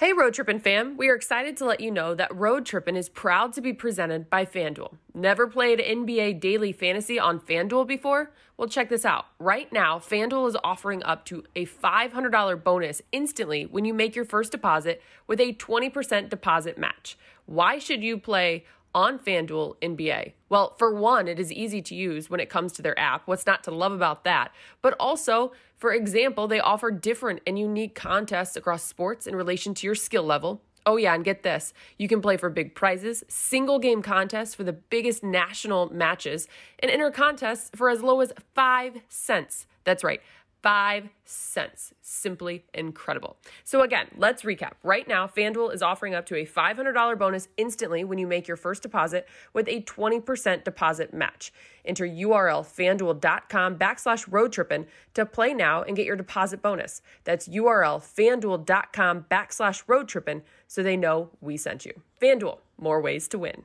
[0.00, 0.96] Hey, Road Trippin' fam.
[0.96, 4.30] We are excited to let you know that Road Trippin' is proud to be presented
[4.30, 4.94] by FanDuel.
[5.12, 8.30] Never played NBA Daily Fantasy on FanDuel before?
[8.56, 9.26] Well, check this out.
[9.38, 14.24] Right now, FanDuel is offering up to a $500 bonus instantly when you make your
[14.24, 17.18] first deposit with a 20% deposit match.
[17.44, 18.64] Why should you play
[18.94, 20.32] on FanDuel NBA?
[20.48, 23.26] Well, for one, it is easy to use when it comes to their app.
[23.26, 24.52] What's not to love about that?
[24.82, 29.86] But also, for example, they offer different and unique contests across sports in relation to
[29.86, 30.62] your skill level.
[30.86, 34.64] Oh, yeah, and get this you can play for big prizes, single game contests for
[34.64, 36.48] the biggest national matches,
[36.78, 39.66] and enter contests for as low as five cents.
[39.84, 40.20] That's right,
[40.62, 41.92] five cents.
[42.02, 43.36] Simply incredible.
[43.64, 44.72] So, again, let's recap.
[44.82, 48.56] Right now, FanDuel is offering up to a $500 bonus instantly when you make your
[48.56, 51.52] first deposit with a 20% deposit match.
[51.84, 57.00] Enter URL fanduel.com backslash roadtrippin to play now and get your deposit bonus.
[57.24, 62.02] That's URL fanduel.com backslash roadtrippin so they know we sent you.
[62.20, 63.64] FanDuel, more ways to win.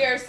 [0.00, 0.24] Cheers.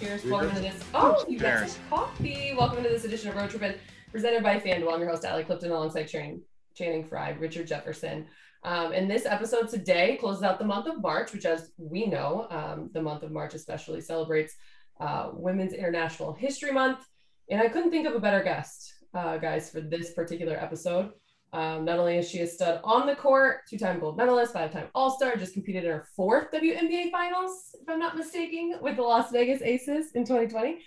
[0.00, 0.24] Cheers.
[0.26, 0.84] Welcome to this.
[0.92, 2.52] Oh, you got some coffee.
[2.54, 3.76] Welcome to this edition of Road Trippin',
[4.10, 4.92] presented by FanDuel.
[4.92, 6.42] I'm your host, Allie Clifton, alongside Channing,
[6.74, 8.26] Channing Frye, Richard Jefferson.
[8.62, 12.48] Um, and this episode today closes out the month of March, which, as we know,
[12.50, 14.54] um, the month of March especially celebrates
[15.00, 17.06] uh, Women's International History Month.
[17.48, 21.12] And I couldn't think of a better guest, uh, guys, for this particular episode.
[21.52, 25.36] Um, not only is she a stud on the court, two-time gold medalist, five-time All-Star,
[25.36, 29.60] just competed in her fourth WNBA Finals, if I'm not mistaken, with the Las Vegas
[29.62, 30.78] Aces in 2020.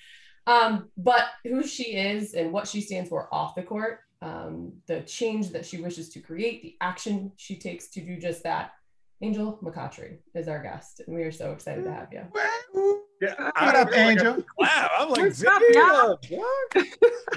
[0.47, 5.01] Um, but who she is and what she stands for off the court, um, the
[5.01, 8.71] change that she wishes to create, the action she takes to do just that.
[9.23, 13.01] Angel McCoughtry is our guest, and we are so excited to have you.
[13.21, 14.43] Yeah, What up, Angel?
[14.57, 16.19] Wow, I'm like, What's up, y'all?
[16.29, 16.87] What?"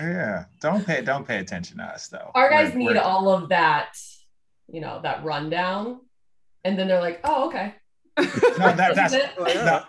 [0.00, 2.32] Yeah, don't pay don't pay attention to us though.
[2.34, 3.96] Our guys We're- need we're- all of that,
[4.68, 6.00] you know, that rundown,
[6.64, 7.74] and then they're like, "Oh, okay."
[8.18, 9.30] No, that, that's This is it.
[9.38, 9.64] Oh, yeah.
[9.64, 9.82] no,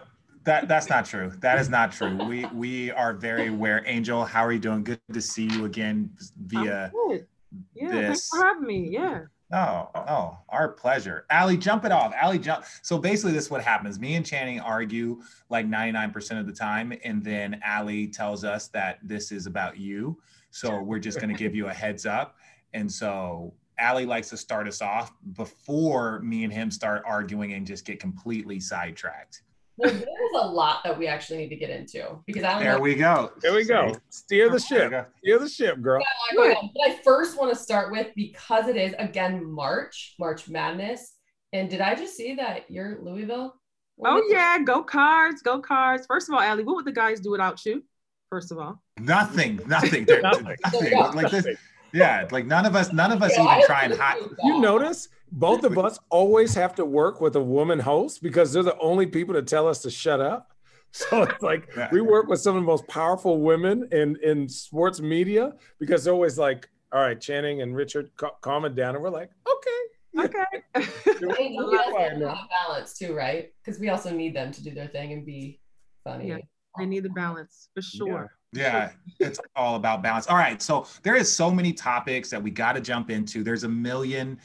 [0.44, 1.31] that that's not true.
[1.40, 2.16] That is not true.
[2.28, 3.81] We we are very aware.
[3.88, 4.84] Angel, how are you doing?
[4.84, 6.12] Good to see you again
[6.46, 7.28] via I'm good.
[7.74, 8.90] Yeah, thanks for having me.
[8.91, 9.22] Yeah.
[9.50, 11.25] No, no, our pleasure.
[11.30, 12.13] Allie, jump it off.
[12.13, 12.66] Allie, jump.
[12.81, 13.97] So basically, this is what happens.
[13.97, 19.00] Me and Channing argue like 99% of the time, and then Allie tells us that
[19.03, 20.19] this is about you.
[20.52, 22.36] So we're just going to give you a heads up.
[22.74, 27.66] And so Allie likes to start us off before me and him start arguing and
[27.66, 29.44] just get completely sidetracked.
[29.77, 32.73] Well, there's a lot that we actually need to get into because I don't There
[32.73, 32.79] know.
[32.81, 33.31] we go.
[33.41, 33.93] Here we go.
[34.09, 34.91] Steer the ship.
[35.19, 36.03] Steer the ship, girl.
[36.35, 41.13] But I first want to start with because it is again March, March Madness.
[41.53, 43.55] And did I just see that you're Louisville?
[44.03, 46.05] Oh yeah, go cards, go cards.
[46.07, 47.83] First of all, Allie, what would the guys do without you?
[48.29, 50.55] First of all, Nothing, nothing, There- Nothing.
[50.63, 50.94] nothing.
[51.15, 51.45] Like this,
[51.94, 54.22] yeah, like none of us, none of us Yeah, even try and hide.
[54.44, 58.64] You notice both of us always have to work with a woman host because they're
[58.64, 60.52] the only people to tell us to shut up.
[60.92, 61.90] So it's like Yeah.
[61.92, 66.14] we work with some of the most powerful women in in sports media because they're
[66.14, 70.25] always like, "All right, Channing and Richard, ca- calm it down," and we're like, "Okay."
[70.25, 70.46] okay.
[70.75, 73.52] Hey, you We're guys have balance too, right?
[73.64, 75.59] Because we also need them to do their thing and be
[76.06, 76.30] funny.
[76.30, 76.38] Yeah.
[76.80, 78.08] they need the balance for sure.
[78.08, 80.28] Yeah, it's all about balance.
[80.28, 83.44] All right, so there is so many topics that we got to jump into.
[83.44, 84.40] There's a million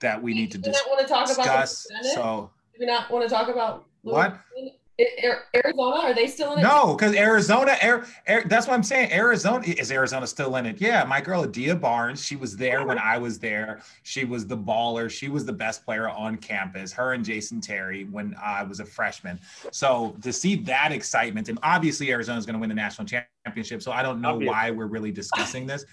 [0.00, 1.82] that we need to Do we not want to talk about discuss.
[1.84, 2.14] the Senate?
[2.14, 4.38] So Do we not want to talk about What?
[4.56, 4.77] Louisville?
[5.00, 5.96] I- I- Arizona?
[6.00, 6.62] Are they still in it?
[6.62, 9.12] no, because Arizona, Air, Air, that's what I'm saying.
[9.12, 10.80] Arizona is Arizona still in it?
[10.80, 13.80] Yeah, my girl Adia Barnes, she was there when I was there.
[14.02, 15.08] She was the baller.
[15.08, 16.92] She was the best player on campus.
[16.92, 19.38] Her and Jason Terry when I was a freshman.
[19.70, 23.82] So to see that excitement, and obviously Arizona's going to win the national championship.
[23.82, 24.48] So I don't know Obviously.
[24.52, 25.84] why we're really discussing this.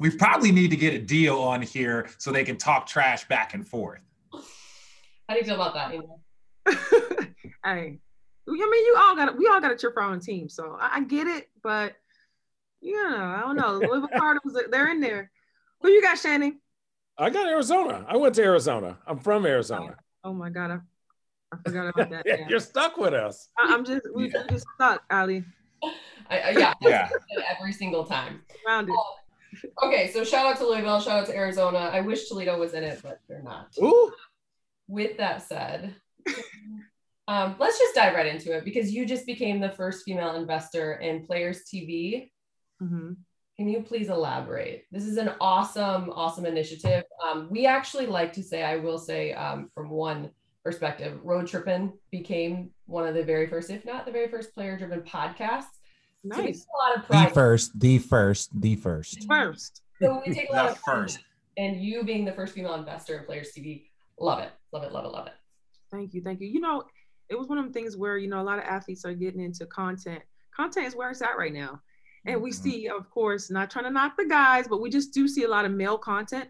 [0.00, 3.54] we probably need to get a deal on here so they can talk trash back
[3.54, 4.00] and forth.
[4.32, 5.92] How do you feel about that?
[5.94, 6.20] Angel?
[7.66, 7.98] hey,
[8.48, 10.76] I mean, you all got we all got to cheer for our own team, so
[10.80, 11.94] I, I get it, but
[12.80, 13.72] you know, I don't know.
[13.74, 15.30] Louisville Cardinals, they're in there.
[15.80, 16.60] Who you got, Shannon?
[17.18, 18.04] I got Arizona.
[18.08, 18.98] I went to Arizona.
[19.06, 19.96] I'm from Arizona.
[20.22, 20.78] Oh, oh my god, I,
[21.52, 22.22] I forgot about that.
[22.26, 22.48] Yeah, Yeah.
[22.48, 23.48] You're stuck with us.
[23.58, 24.42] I, am just we Yeah.
[24.48, 25.44] just stuck, Allie.
[26.30, 27.08] I, I, yeah, Yeah.
[27.58, 28.42] every single time.
[28.66, 28.94] Found it.
[28.96, 31.90] Oh, okay, so shout out to Louisville, shout out to Arizona.
[31.92, 33.68] I wish Toledo was in it, but they're not.
[33.82, 34.12] Ooh,
[34.88, 35.94] With that said,
[37.28, 40.94] um, let's just dive right into it because you just became the first female investor
[40.94, 42.30] in Players TV.
[42.78, 43.12] hmm
[43.56, 44.84] Can you please elaborate?
[44.92, 47.04] This is an awesome, awesome initiative.
[47.24, 50.30] Um, we actually like to say, I will say, um, from one
[50.64, 54.76] perspective, Road Trippin' became one of the very first, if not the very first player
[54.76, 55.74] driven podcasts.
[56.30, 56.58] So we Nice.
[56.60, 57.30] take a lot of pride.
[57.30, 59.26] The first, the first, the first.
[59.28, 59.82] First.
[60.02, 60.96] So we take a lot The of pride.
[61.02, 61.18] first.
[61.56, 63.86] And you being the first female investor in Players TV,
[64.20, 65.32] love it, love it, love it, love it.
[65.90, 66.20] Thank you.
[66.20, 66.48] Thank you.
[66.48, 66.82] You know,
[67.28, 69.40] it was one of them things where, you know, a lot of athletes are getting
[69.40, 70.22] into content.
[70.54, 71.80] Content is where it's at right now.
[72.24, 72.54] And we Mhm.
[72.54, 75.48] see, of course, not trying to knock the guys, but we just do see a
[75.48, 76.48] lot of male content.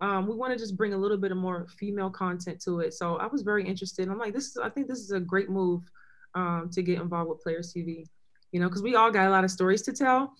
[0.00, 2.94] Um, we want to just bring a little bit of more female content to it.
[2.94, 4.08] So I was very interested.
[4.08, 5.82] I'm like, this is, I think this is a great move
[6.34, 8.06] um, to get involved with Players TV,
[8.52, 10.34] you know, because we all got a lot of stories to tell.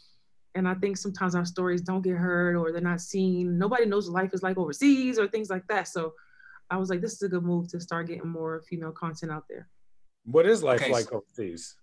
[0.54, 3.58] And I think sometimes our stories don't get heard or they're not seen.
[3.58, 5.88] Nobody knows what life is like overseas or things like that.
[5.88, 6.14] So
[6.70, 9.44] I was like, this is a good move to start getting more female content out
[9.48, 9.68] there.
[10.24, 11.76] What is life Okay, like so- overseas?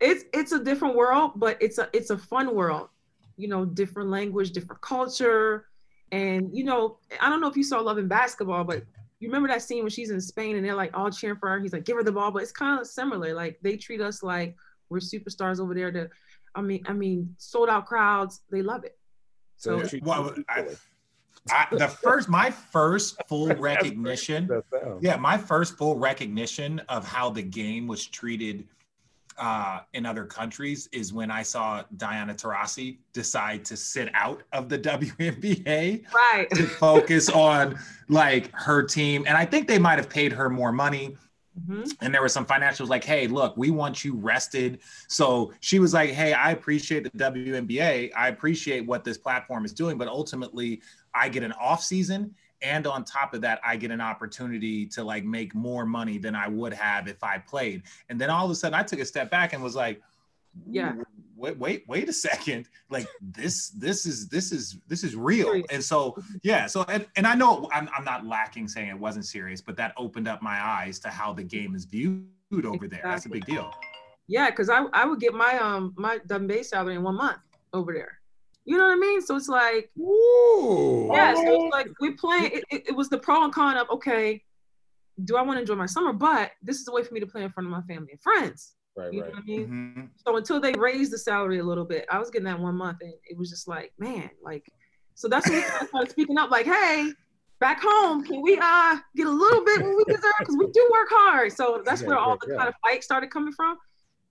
[0.00, 2.88] It's it's a different world, but it's a it's a fun world.
[3.36, 5.66] You know, different language, different culture,
[6.10, 8.82] and you know, I don't know if you saw Love and Basketball, but
[9.18, 11.60] you remember that scene when she's in Spain and they're like all cheering for her.
[11.60, 13.34] He's like, give her the ball, but it's kind of similar.
[13.34, 14.56] Like they treat us like
[14.88, 15.92] we're superstars over there.
[15.92, 16.08] To,
[16.54, 18.96] I mean, I mean, sold out crowds, they love it.
[19.58, 20.76] So So- treat Well, I- equally.
[21.50, 24.48] I, the first, my first full recognition.
[25.00, 28.66] Yeah, my first full recognition of how the game was treated
[29.38, 34.68] uh, in other countries is when I saw Diana Taurasi decide to sit out of
[34.68, 34.78] the
[35.24, 36.50] WNBA Right.
[36.50, 37.78] to focus on
[38.10, 39.24] like her team.
[39.26, 41.16] And I think they might have paid her more money.
[41.68, 41.90] Mhm.
[42.00, 44.80] And there was some financials like, hey, look, we want you rested.
[45.08, 48.12] So she was like, hey, I appreciate the WNBA.
[48.16, 50.80] I appreciate what this platform is doing, but ultimately
[51.14, 52.34] I get an off season.
[52.62, 56.34] And on top of that, I get an opportunity to like make more money than
[56.34, 57.84] I would have if I played.
[58.10, 60.02] And then all of a sudden I took a step back and was like,
[60.68, 60.92] Yeah.
[61.36, 62.68] wait, wait, wait a second.
[62.90, 65.62] Like this, this is this is this is real.
[65.70, 69.24] And so yeah, so and, and I know I'm, I'm not lacking saying it wasn't
[69.26, 72.26] serious, but that opened up my eyes to how the game is viewed
[72.64, 73.00] over there.
[73.04, 73.72] That's a big deal.
[74.26, 77.38] Yeah, because I, I would get my um my dumb base salary in one month
[77.72, 78.18] over there.
[78.64, 79.20] You know what I mean?
[79.22, 80.89] So it's like Ooh.
[81.36, 82.50] Yeah, so it's like we play.
[82.52, 84.42] It, it, it was the pro and con of okay,
[85.24, 86.12] do I want to enjoy my summer?
[86.12, 88.20] But this is a way for me to play in front of my family and
[88.22, 88.74] friends.
[88.96, 89.28] Right, You right.
[89.30, 89.94] know what I mean?
[89.96, 90.08] Mhm.
[90.26, 92.98] So until they raised the salary a little bit, I was getting that one month,
[93.02, 94.64] and it was just like, man, like.
[95.14, 97.12] So that's when we kinda started speaking up, like, hey,
[97.58, 100.32] back home, can we uh get a little bit when we deserve?
[100.40, 101.52] Because we do work hard.
[101.52, 102.56] So that's Yeah, where all yeah, the yeah.
[102.58, 103.76] kind of fight started coming from.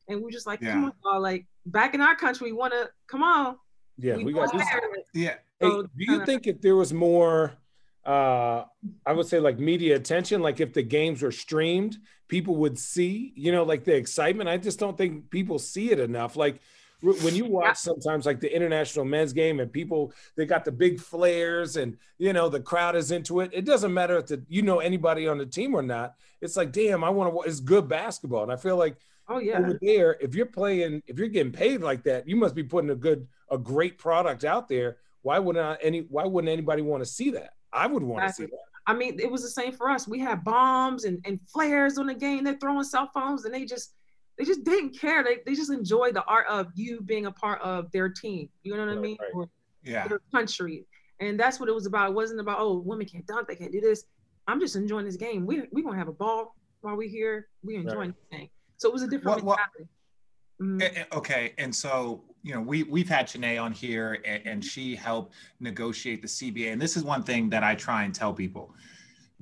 [0.08, 0.72] And we were just like, Yeah.
[0.74, 3.58] come on, y'all, like back in our country, we want to come on.
[4.00, 4.68] Yeah, we got want this.
[5.14, 5.24] There.
[5.24, 5.36] Yeah.
[5.60, 7.54] Hey, do you think if there was more,
[8.06, 8.64] uh,
[9.06, 11.98] I would say like media attention, like if the games were streamed,
[12.30, 14.50] people would see, you know, like the excitement.
[14.50, 16.38] I just don't think people see it enough.
[16.38, 16.62] Like
[17.02, 21.00] when you watch sometimes like the international men's game and people they got the big
[21.00, 23.52] flares and you know the crowd is into it.
[23.54, 26.16] It doesn't matter if the, you know anybody on the team or not.
[26.42, 27.42] It's like, damn, I want to.
[27.50, 28.98] It's good basketball, and I feel like
[29.30, 29.60] Oh yeah.
[29.60, 32.90] over there, if you're playing, if you're getting paid like that, you must be putting
[32.90, 34.98] a good, a great product out there.
[35.22, 36.02] Why wouldn't I, any?
[36.10, 37.52] Why wouldn't anybody want to see that?
[37.72, 38.60] I would want to see that.
[38.88, 40.08] I mean, it was the same for us.
[40.08, 42.44] We had bombs and, and flares on the game.
[42.44, 43.94] They're throwing cell phones and they just
[44.40, 45.24] they just didn't care.
[45.24, 48.50] They, they just enjoyed the art of you being a part of their team.
[48.64, 49.18] You know what I mean?
[49.20, 49.30] right.
[49.34, 49.50] Or
[49.84, 50.08] Yeah.
[50.08, 50.86] their country.
[51.20, 52.10] And that's what it was about.
[52.10, 54.06] It wasn't about, oh, women can't dunk, they can't do this.
[54.48, 55.46] I'm just enjoying this game.
[55.46, 57.50] We we gonna have a ball while we're here.
[57.64, 58.50] We enjoying the thing.
[58.80, 59.60] So it was a different What- what-
[60.60, 60.96] mentality.
[60.98, 64.66] Eh, eh, Okay, and so you know we we've had Shanae on here, and, and
[64.66, 66.72] she helped negotiate the CBA.
[66.74, 68.74] And this is one thing that I try and tell people: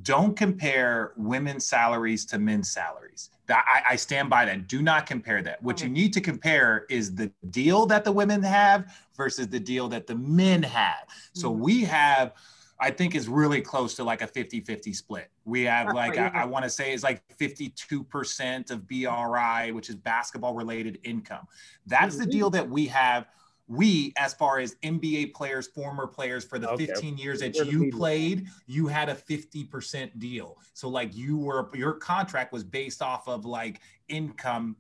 [0.03, 3.29] don't compare women's salaries to men's salaries.
[3.47, 4.67] That I, I stand by that.
[4.67, 5.61] Do not compare that.
[5.63, 9.87] What you need to compare is the deal that the women have versus the deal
[9.89, 11.07] that the men have.
[11.33, 11.59] So Mhm.
[11.59, 12.33] we have.
[12.79, 15.31] I think is really close to like a 50-50 split.
[15.45, 19.95] We have like I, I want to say it's like 52% of BRI, which is
[19.95, 21.47] basketball related income.
[21.87, 22.31] That's the Mhm.
[22.31, 23.27] deal that we have.
[23.69, 26.85] We, as far as NBA players, former players for the Okay.
[26.85, 30.57] 15 years that you played, you had a 50% deal.
[30.73, 34.77] So like you were your contract was based off of like income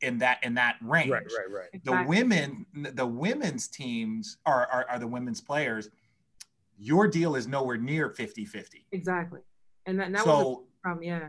[0.00, 1.10] in that in that range.
[1.10, 1.84] Right, right, right.
[1.84, 2.16] The Exactly.
[2.16, 5.90] women, the women's teams are, are are the women's players.
[6.82, 8.86] Your deal is nowhere near 50-50.
[8.92, 9.40] Exactly.
[9.84, 11.02] And that, that was So a problem.
[11.04, 11.28] Yeah.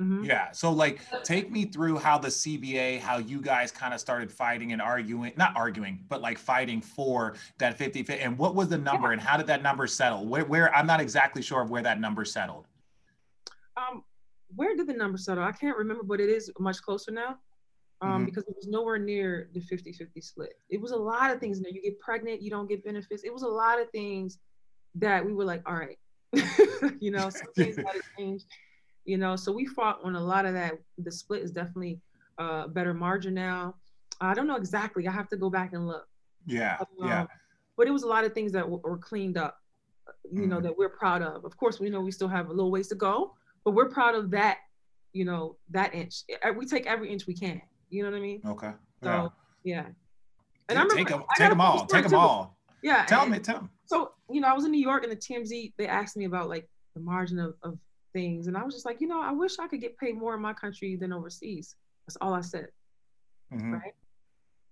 [0.00, 0.26] Mhm.
[0.26, 0.50] yeah.
[0.52, 4.72] So like take me through how the CBA, how you guys kind of started fighting
[4.72, 8.78] and arguing, not arguing, but like fighting for that 50 50 and what was the
[8.78, 10.26] number and how did that number settle?
[10.26, 12.66] Where where I'm not exactly sure of where that number settled.
[13.76, 14.02] Um,
[14.54, 15.44] where did the number settle?
[15.44, 17.38] I can't remember, but it is much closer now.
[18.02, 18.26] Um, Mhm.
[18.26, 20.52] because it was nowhere near the 50-50 split.
[20.68, 21.72] It was a lot of things in there.
[21.72, 23.24] You get pregnant, you don't get benefits.
[23.24, 24.38] It was a lot of things
[24.96, 25.98] that we were like, all right,
[27.00, 28.42] you know, some things got to change.
[29.04, 30.74] You know, so we fought on a lot of that.
[30.98, 32.00] The split is definitely
[32.40, 33.76] uh, a better margin now.
[34.20, 35.06] I don't know exactly.
[35.06, 36.06] I have to go back and look.
[36.46, 37.26] Yeah, Um, yeah.
[37.76, 39.58] But it was a lot of things that w- were cleaned up,
[40.32, 40.62] you know, Mhm.
[40.64, 41.44] that we're proud of.
[41.44, 43.34] Of course, we know we still have a little ways to go,
[43.64, 44.58] but we're proud of that,
[45.12, 46.22] you know, that inch.
[46.56, 47.60] We take every inch we can.
[47.90, 48.40] You know what I mean?
[48.46, 48.72] Okay.
[49.04, 49.74] So, Yeah.
[49.76, 49.82] yeah.
[49.82, 49.92] Take,
[50.70, 51.86] I remember- take them, take got a 'em all.
[51.86, 52.58] Take them all.
[52.82, 53.04] Yeah.
[53.04, 53.68] Tell and- me, tell me.
[53.86, 56.48] So, you know, I was in New York and the TMZ, they asked me about
[56.48, 57.78] like the margin of, of
[58.12, 58.46] things.
[58.46, 60.42] And I was just like, you know, I wish I could get paid more in
[60.42, 61.76] my country than overseas.
[62.06, 62.68] That's all I said.
[63.52, 63.72] Mhm.
[63.72, 63.94] Right.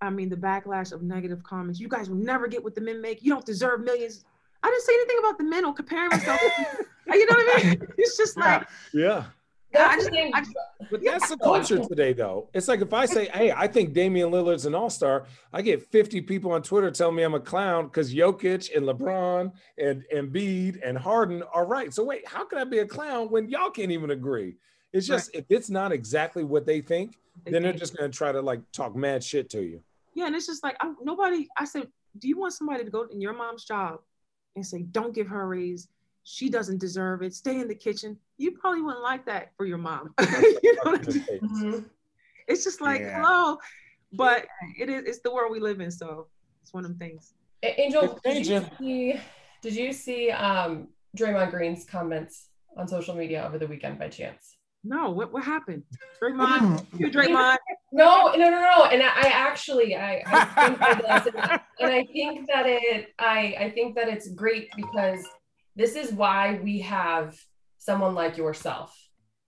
[0.00, 1.80] I mean, the backlash of negative comments.
[1.80, 3.22] You guys will never get what the men make.
[3.22, 4.24] You don't deserve millions.
[4.62, 6.40] I didn't say anything about the men or comparing myself.
[7.06, 7.86] you know what I mean?
[7.98, 9.14] It's just like, Yeah.
[9.16, 9.28] That's
[9.76, 10.56] I just- I just-
[10.90, 12.48] But that's the culture today, though.
[12.52, 16.20] It's like if I say, "Hey, I think Damian Lillard's an all-star," I get 50
[16.20, 20.96] people on Twitter telling me I'm a clown because Jokic and LeBron and Embiid and
[20.98, 21.92] Harden are right.
[21.92, 24.56] So wait, how can I be a clown when y'all can't even agree?
[24.92, 28.30] It's just if it's not exactly what they think, then they're just going to try
[28.30, 29.82] to like talk mad shit to you.
[30.14, 31.48] Yeah, and it's just like I, nobody.
[31.56, 31.88] I said,
[32.18, 34.00] do you want somebody to go in your mom's job
[34.54, 35.88] and say, "Don't give her a raise.
[36.24, 37.34] She doesn't deserve it.
[37.34, 40.12] Stay in the kitchen." You probably wouldn't like that for your mom.
[40.62, 41.12] you know what I
[41.62, 41.84] mean?
[42.48, 43.22] It's just like Yeah.
[43.22, 43.58] hello,
[44.12, 44.46] but
[44.78, 45.04] it is.
[45.04, 46.26] It's the world we live in, so
[46.62, 47.34] it's one of them things.
[47.62, 49.20] Angel, did you see,
[49.62, 54.56] did you see um, Draymond Green's comments on social media over the weekend by chance?
[54.86, 55.82] No, what what happened?
[56.20, 57.56] Draymond, you Draymond.
[57.92, 58.84] No, no, no, no.
[58.84, 63.14] And I, I actually, I, I think that this, and, and I think that it,
[63.18, 65.24] I, I think that it's great because
[65.76, 67.38] this is why we have
[67.78, 68.96] someone like yourself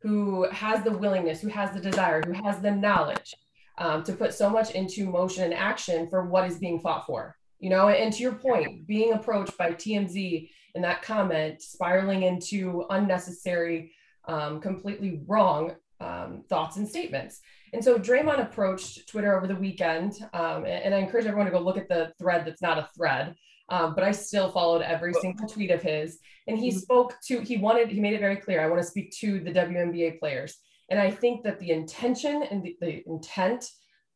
[0.02, 3.34] who has the willingness, who has the desire, who has the knowledge
[3.78, 7.34] um, to put so much into motion and action for what is being fought for.
[7.58, 12.84] You know, and to your point, being approached by TMZ in that comment, spiraling into
[12.90, 13.92] unnecessary,
[14.26, 17.40] um, completely wrong um, thoughts and statements.
[17.72, 21.52] And so Draymond approached Twitter over the weekend, um, and, and I encourage everyone to
[21.52, 23.34] go look at the thread that's not a thread,
[23.68, 26.18] um, but I still followed every single tweet of his.
[26.46, 26.80] And he Mhm.
[26.80, 29.52] spoke to, he wanted, he made it very clear, I want to speak to the
[29.52, 30.56] WNBA players.
[30.88, 33.68] And I think that the intention and the, the intent,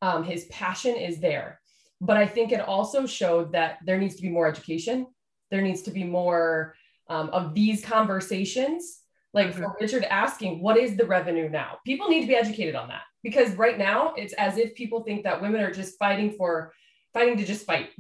[0.02, 1.61] um, his passion is there.
[2.00, 5.07] But I think it also showed that there needs to be more education.
[5.50, 6.76] There needs to be more
[7.09, 9.00] um, of these conversations
[9.33, 11.78] like for Richard asking, what is the revenue now?
[11.87, 15.23] People need to be educated on that because right now it's as if people think
[15.25, 16.73] that women are just fighting for
[17.12, 17.90] fighting to just fight.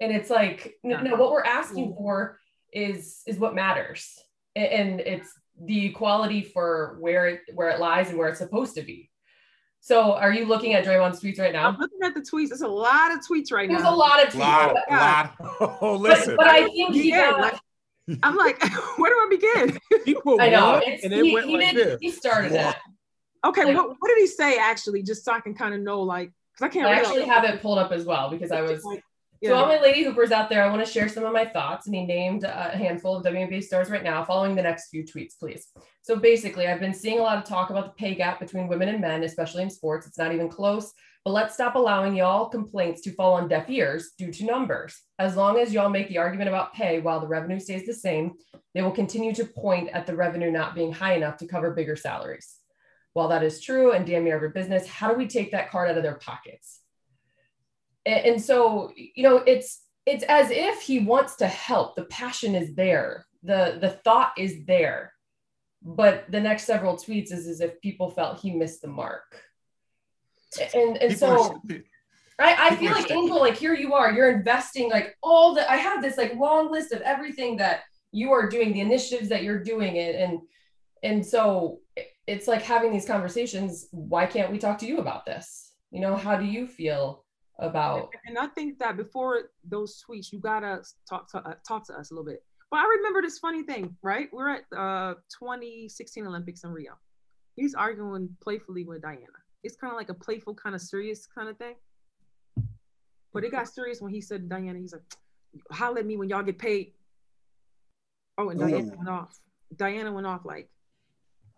[0.00, 1.96] And it's like, no, no what we're asking uh-huh.
[1.98, 2.40] for
[2.72, 4.18] is is what matters.
[4.56, 5.30] And it's
[5.62, 9.10] the equality for where it where it lies and where it's supposed to be.
[9.82, 11.68] So are you looking at Draymond's tweets right now?
[11.68, 12.48] I'm looking at the tweets.
[12.48, 13.76] There's a lot of tweets right now.
[13.78, 14.38] There's a lot of tweets.
[14.40, 14.76] lot,
[15.40, 15.78] oh, but- lot.
[15.82, 18.62] Oh, listen, but I think he Yeah, got, like, I'm like,
[18.98, 19.78] where do I begin?
[20.04, 21.98] he put I know it's, and it he, went he like did this.
[22.02, 22.68] he started Whoa.
[22.70, 22.76] it.
[23.46, 25.02] Okay, Like- what, what did he say actually?
[25.02, 27.62] Just so I can kind of know, like, because I can't I actually have it
[27.62, 29.02] pulled up as well because I was Like,
[29.42, 31.86] To all my lady hoopers out there, I want to share some of my thoughts.
[31.86, 35.38] And he named a handful of WNBA stars right now, following the next few tweets,
[35.38, 35.68] please.
[36.02, 38.90] So basically, I've been seeing a lot of talk about the pay gap between women
[38.90, 40.06] and men, especially in sports.
[40.06, 40.92] It's not even close.
[41.24, 44.98] But let's stop allowing y'all complaints to fall on deaf ears due to numbers.
[45.18, 48.32] As long as y'all make the argument about pay while the revenue stays the same,
[48.74, 51.96] they will continue to point at the revenue not being high enough to cover bigger
[51.96, 52.56] salaries.
[53.12, 55.90] While that is true and damn near every business, how do we take that card
[55.90, 56.79] out of their pockets?
[58.06, 62.74] And, so you know it's it's as if he wants to help the passion is
[62.74, 65.12] there the the thought is there
[65.82, 69.42] but the next several tweets is as if people felt he missed the mark
[70.74, 71.62] and and People so.
[72.38, 73.10] I, I feel like.
[73.10, 76.70] Angel, like here you are, you're investing like all the I have this like long
[76.72, 80.40] list of everything that you are doing, the initiatives that you're doing and and
[81.02, 81.80] and so
[82.26, 83.88] it's like having these conversations.
[83.90, 85.72] Why can't we talk to you about this?
[85.90, 87.24] You know, how do you feel
[87.60, 91.94] about And I think that before those tweets, you gotta talk to uh, talk to
[91.98, 92.42] us a little bit.
[92.70, 94.28] But I remember this funny thing, right?
[94.32, 96.92] We're at uh 2016 Olympics in Rio.
[97.56, 99.26] He's arguing playfully with Diana.
[99.62, 101.74] It's kind of like a playful, kind of serious kind of thing.
[103.32, 105.02] But it got serious when he said to Diana, he's like,
[105.70, 106.92] holler at me when y'all get paid.
[108.38, 108.96] Oh, and Diana Ooh.
[108.96, 109.38] went off.
[109.76, 110.68] Diana went off like,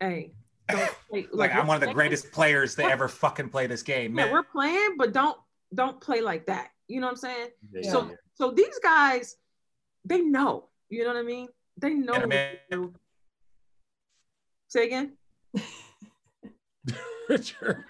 [0.01, 0.33] hey,
[0.69, 1.27] don't play.
[1.33, 4.19] Like, I'm one of the we're- greatest players to ever fucking play this game.
[4.19, 5.39] Yeah, we're playing, but don't
[5.75, 6.69] don't play like that.
[6.89, 7.49] You know what I'm saying?
[7.73, 7.91] Yeah.
[7.91, 9.37] So so these guys,
[10.05, 10.69] they know.
[10.89, 11.49] You know what I mean?
[11.81, 12.15] They know.
[12.15, 12.57] Yeah, what man.
[12.71, 12.95] to do.
[14.69, 15.13] Say again,
[17.29, 17.85] Richard,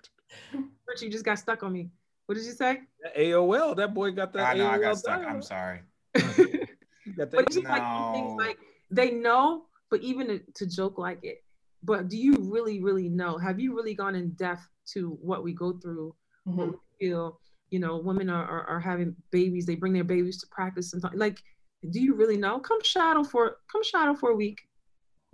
[0.52, 1.90] Richard, You just got stuck on me.
[2.26, 2.80] What did you say?
[3.02, 4.46] that AOL, that boy got that.
[4.46, 5.22] I know I AOL got stuck.
[5.22, 5.30] down.
[5.30, 5.80] I'm sorry.
[6.14, 6.22] He
[7.16, 7.40] got But that.
[7.46, 8.58] it's just like things like
[8.90, 11.42] they know, but even to, to joke like it,
[11.82, 13.38] but do you really, really know?
[13.38, 16.14] Have you really gone in depth to what we go through?
[16.48, 16.74] Mhm.
[17.00, 17.40] Feel,
[17.72, 19.64] you know, women are, are, are having babies.
[19.64, 21.42] They bring their babies to practice and like,
[21.90, 22.60] do you really know?
[22.60, 24.60] Come shadow for come shadow for a week.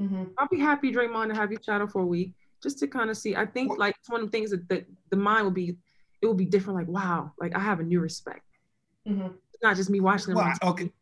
[0.00, 0.30] Mhm.
[0.38, 3.16] I'll be happy, Draymond, to have you shadow for a week just to kind of
[3.16, 3.34] see.
[3.34, 5.76] I think like it's one of the things that, that the mind will be,
[6.22, 6.78] it will be different.
[6.78, 8.46] Like, wow, like I have a new respect.
[9.06, 9.34] Mhm.
[9.52, 10.36] It's not just me watching them.
[10.36, 10.92] Well, okay.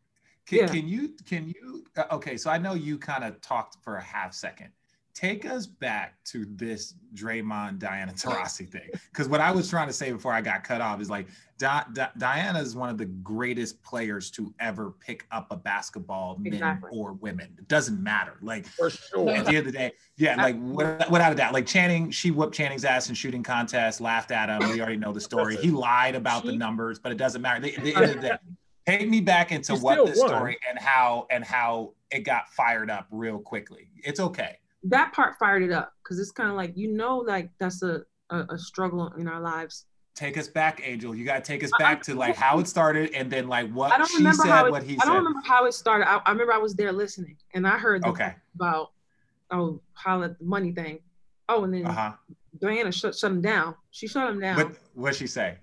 [0.46, 0.66] Can, Yeah.
[0.68, 2.38] can you can you uh, okay?
[2.38, 4.70] So I know you kind of talked for a half second.
[5.16, 9.92] Take us back to this Draymond Diana Taurasi thing, because what I was trying to
[9.94, 13.06] say before I got cut off is like Di- Di- Diana is one of the
[13.06, 16.90] greatest players to ever pick up a basketball, men Exactly.
[16.92, 17.48] or women.
[17.58, 18.34] It doesn't matter.
[18.42, 19.30] Like For sure.
[19.30, 22.30] at the end of the day, yeah, like without, without a doubt, like Channing, she
[22.30, 24.68] whooped Channing's ass in shooting contest, laughed at him.
[24.70, 25.56] We already know the story.
[25.56, 27.64] He lied about the numbers, but it doesn't matter.
[27.66, 28.36] At the end of the day,
[28.86, 32.90] take me back into He what this story and how and how it got fired
[32.90, 33.88] up real quickly.
[34.04, 34.58] It's okay.
[34.84, 38.02] That part fired it up because it's kind of like you know like that's a,
[38.30, 41.14] a a struggle in our lives Take us back, Angel.
[41.14, 43.98] You gotta take us back to like how it started and then like i what
[43.98, 46.22] don't she remember said, how it, what he i don't remember how it started I,
[46.24, 48.34] I remember i was there listening and i heard Okay.
[48.54, 48.92] about
[49.50, 51.00] oh how the money thing
[51.50, 52.12] oh and then Uh-huh.
[52.58, 55.58] diana shut, shut him down she shut him down What what'd she say?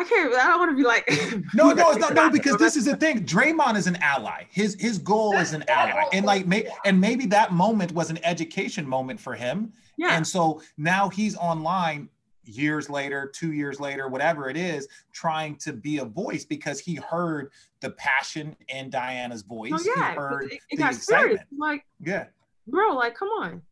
[0.00, 1.04] I can't i don't want to be like
[1.54, 3.24] No, no, it's not no, because this is the thing.
[3.24, 4.44] Draymond is an ally.
[4.50, 6.04] His his goal is an ally.
[6.12, 9.72] And like may, and maybe that moment was an education moment for him.
[9.96, 12.08] yeah And so now he's online
[12.44, 16.94] years later, two years later, whatever it is, trying to be a voice because he
[16.96, 17.50] heard
[17.80, 19.72] the passion in Diana's voice.
[19.74, 22.26] oh yeah he heard it, it the got serious like Yeah.
[22.66, 23.62] bro like come on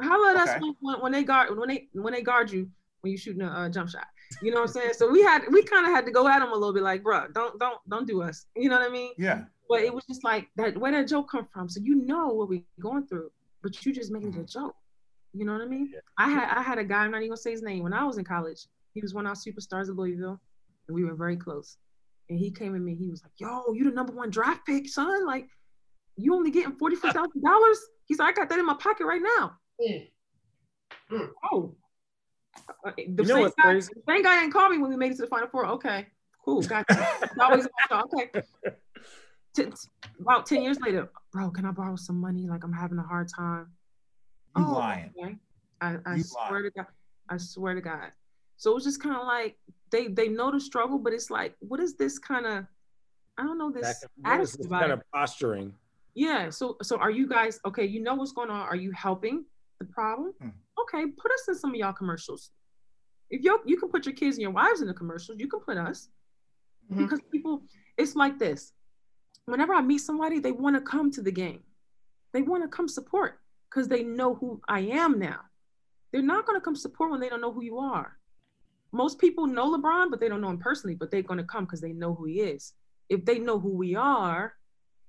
[0.00, 0.58] how us Okay.
[0.60, 2.68] when, when, when they guard when they when they guard you
[3.00, 4.06] when you shooting a uh, jump shot
[4.42, 4.92] you know what i'm saying?
[4.94, 7.02] So we had we kind of had to go at them a little bit like
[7.02, 8.46] bro don't don't don't do us.
[8.56, 9.12] You know what i mean?
[9.18, 9.44] Yeah.
[9.68, 11.68] but it was just like that where that joke come from?
[11.68, 13.30] So you know what we're going through
[13.62, 14.74] but you just making it a joke.
[15.34, 15.92] You know what i mean?
[16.18, 18.04] I had i had a guy i'm not even gonna say his name when i
[18.04, 20.40] was in college he was one of our superstars of louisville
[20.88, 21.76] and we were very close.
[22.30, 24.88] And he came at me he was like yo you the number one draft pick
[24.88, 25.48] son like
[26.16, 27.74] you only getting $44000
[28.06, 29.52] he's like i got that in my pocket right now.
[29.80, 30.08] Mm.
[31.52, 31.74] oh.
[31.74, 31.84] Uh,
[32.84, 33.92] the You know same guy, crazy?
[34.08, 36.06] same guy didn't call me when we made it to the final four okay
[36.44, 37.06] cool gotcha
[37.40, 38.30] always okay
[39.56, 39.64] T-
[40.20, 42.46] about 10 years later, bro, can I borrow some money?
[42.48, 43.68] Like I'm having a hard time.
[44.56, 45.10] You Oh, lying.
[45.20, 45.36] okay.
[45.80, 46.64] I, I swear lying.
[46.64, 46.86] to God.
[47.28, 48.12] I swear to God.
[48.56, 49.56] So it was just kind of like
[49.90, 52.66] they they know the struggle, but it's like, what is this kind of
[53.38, 55.74] I don't know this this about kind of posturing.
[56.14, 56.50] Yeah.
[56.50, 57.84] So so are you guys okay?
[57.86, 58.60] You know what's going on.
[58.60, 59.44] Are you helping
[59.80, 60.34] the problem?
[60.40, 60.48] Hmm.
[60.82, 62.50] Okay, put us in some of y'all commercials.
[63.30, 65.60] If you you can put your kids and your wives in the commercials, you can
[65.60, 66.08] put us
[66.90, 66.98] Mhm.
[66.98, 67.62] because people.
[67.96, 68.72] It's like this.
[69.46, 71.62] Whenever I meet somebody, they want to come to the game.
[72.32, 75.40] They want to come support because they know who I am now.
[76.12, 78.18] They're not going to come support when they don't know who you are.
[78.92, 80.94] Most people know LeBron, but they don't know him personally.
[80.94, 82.74] But they're going to come because they know who he is.
[83.08, 84.56] If they know who we are,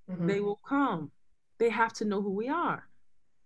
[0.10, 0.28] Mhm.
[0.28, 1.12] they will come.
[1.60, 2.90] They have to know who we are.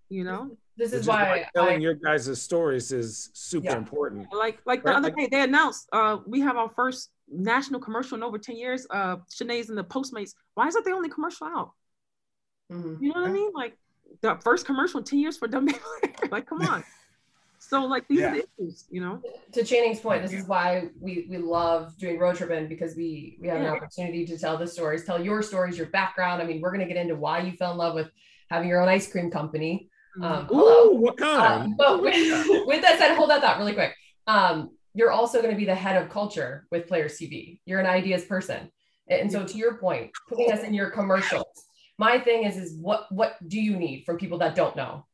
[0.10, 3.78] You know, This is why telling I, your guys' stories is super Yeah.
[3.78, 4.28] important.
[4.34, 7.80] like like the Right, other like- day they announced uh we have our first national
[7.80, 8.88] commercial in over 10 years.
[8.90, 10.34] Uh Shanae's and the Postmates.
[10.56, 11.72] Why is that the only commercial out?
[12.72, 13.02] Mhm.
[13.02, 13.52] You know what I mean?
[13.54, 13.78] Like
[14.22, 15.68] the first commercial in 10 years for dumb
[16.32, 16.84] like come on.
[17.60, 19.22] So like these are the issues, you know.
[19.54, 23.48] to Channing's point, this is why we we love doing Road Trippin' because we we
[23.48, 26.42] have an opportunity to tell the stories, tell your stories, your background.
[26.42, 28.10] I mean, we're gonna get into why you fell in love with
[28.50, 29.90] having your own ice cream company.
[30.22, 30.48] Um.
[30.52, 31.76] Ooh, what Uh, kind?
[31.78, 32.14] but with,
[32.68, 33.96] with that said, hold that thought really quick.
[34.28, 37.60] Um, you're also going to be the head of culture with Players TV.
[37.66, 38.70] You're an ideas person,
[39.10, 41.48] and so to your point, putting us in your commercials.
[41.98, 45.06] My thing is, is what what do you need from people that don't know?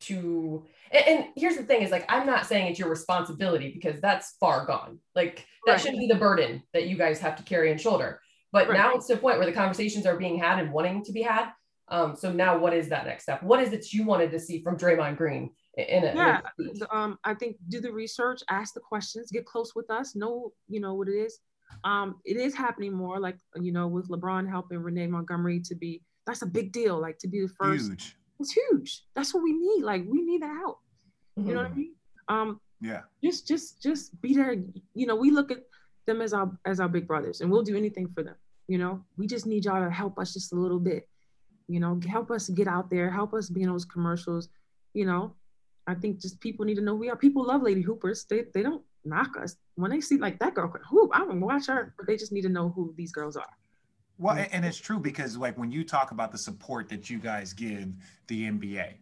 [0.00, 4.00] To and, and here's the thing: is like I'm not saying it's your responsibility because
[4.00, 4.98] that's far gone.
[5.14, 5.80] Like that Right.
[5.80, 8.20] shouldn't be the burden that you guys have to carry and shoulder.
[8.52, 8.76] But Right.
[8.78, 11.22] now it's to the point where the conversations are being had and wanting to be
[11.22, 11.50] had.
[11.88, 13.42] Um, so now what is that next step?
[13.42, 16.96] What is it you wanted to see from Draymond Green in a yeah in a
[16.96, 20.80] um i think do the research ask the questions get close with us know you
[20.80, 21.40] know what it is.
[21.84, 26.02] Um it is happening more like you know with lebron helping renee montgomery to be
[26.26, 27.90] that's a big deal like to be the first.
[27.90, 28.16] Huge.
[28.40, 29.02] it's huge.
[29.14, 30.78] That's what we need like we need that help.
[31.36, 31.94] You know what i mean?
[32.28, 33.02] Um Yeah.
[33.22, 34.56] just just just be there
[34.94, 35.58] you know we look at
[36.06, 38.36] them as our as our big brothers and we'll do anything for them
[38.68, 39.00] you know?
[39.16, 41.08] We just need y'all to help us just a little bit
[41.68, 44.48] you know help us get out there help us be in those commercials
[44.96, 45.34] you know.
[45.86, 47.16] I think just people need to know who we are.
[47.16, 48.24] People love lady hoopers.
[48.24, 49.54] They, they don't knock us.
[49.76, 52.32] When they see like that girl can hoop i don't watch her but they just
[52.32, 53.52] need to know who these girls are.
[54.18, 57.52] Well, and it's true because like when you talk about the support that you guys
[57.52, 57.92] give
[58.26, 58.94] the NBA,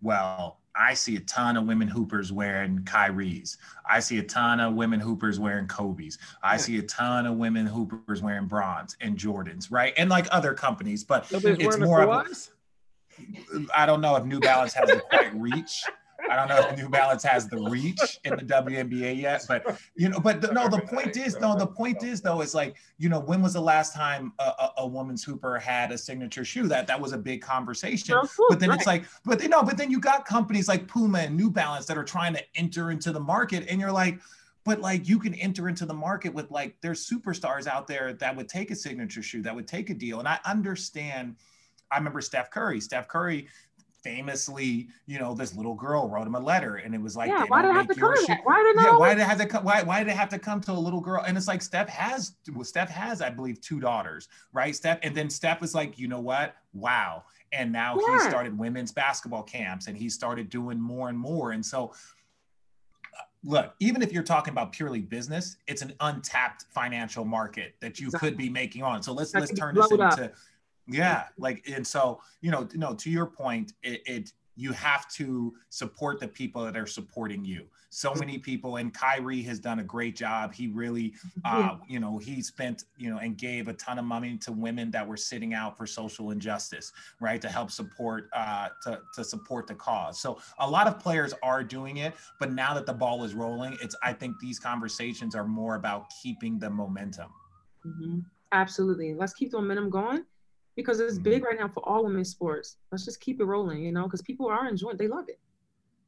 [0.00, 3.58] well, I see a ton of women hoopers wearing Kyrie's.
[3.88, 6.18] I see a ton of women hoopers wearing Kobe's.
[6.42, 9.92] I see a ton of women hoopers wearing Bronze and Jordans, right?
[9.96, 12.24] And like other companies, but Nobody's it's more of a,
[13.74, 15.84] I don't know if New Balance has the quite reach.
[16.32, 20.08] I don't know if New Balance has the reach in the WNBA yet, but you
[20.08, 23.10] know, but the, no, the point is, no, the point is though, is like, you
[23.10, 26.68] know, when was the last time a, a, a woman's hooper had a signature shoe?
[26.68, 28.16] That that was a big conversation.
[28.48, 31.36] But then it's like, but you know, but then you got companies like Puma and
[31.36, 34.18] New Balance that are trying to enter into the market, and you're like,
[34.64, 38.34] but like you can enter into the market with like there's superstars out there that
[38.34, 40.18] would take a signature shoe, that would take a deal.
[40.18, 41.36] And I understand.
[41.90, 42.80] I remember Steph Curry.
[42.80, 43.48] Steph Curry
[44.02, 47.44] famously, you know, this little girl wrote him a letter, and it was like, yeah,
[47.48, 48.40] why did it have to come your to that?
[48.44, 49.64] Why did yeah, why did it have to come?
[49.64, 51.22] Why, why did it have to come to a little girl?
[51.26, 54.74] And it's like Steph has, well, Steph has, I believe, two daughters, right?
[54.74, 56.56] Steph, and then Steph was like, you know what?
[56.72, 57.24] Wow.
[57.52, 61.52] And now he started women's basketball camps, and he started doing more and more.
[61.52, 61.92] And so,
[63.18, 68.00] uh, look, even if you're talking about purely business, it's an untapped financial market that
[68.00, 69.02] you could be making on.
[69.02, 70.32] So let's That let's turn this into up.
[70.86, 75.54] Yeah, like and so you know, no, to your point, it, it you have to
[75.70, 77.66] support the people that are supporting you.
[77.88, 80.54] So many people, and Kyrie has done a great job.
[80.54, 81.14] He really,
[81.44, 84.90] uh, you know, he spent, you know, and gave a ton of money to women
[84.92, 89.66] that were sitting out for social injustice, right, to help support, uh, to to support
[89.66, 90.20] the cause.
[90.20, 93.76] So a lot of players are doing it, but now that the ball is rolling,
[93.82, 97.30] it's I think these conversations are more about keeping the momentum.
[97.86, 98.24] Mhm.
[98.52, 99.14] Absolutely.
[99.14, 100.24] Let's keep the momentum going
[100.76, 101.22] because it's Mhm.
[101.22, 102.76] big right now for all women's sports.
[102.90, 104.96] Let's just keep it rolling, you know, because people are enjoying.
[104.96, 105.38] They love it.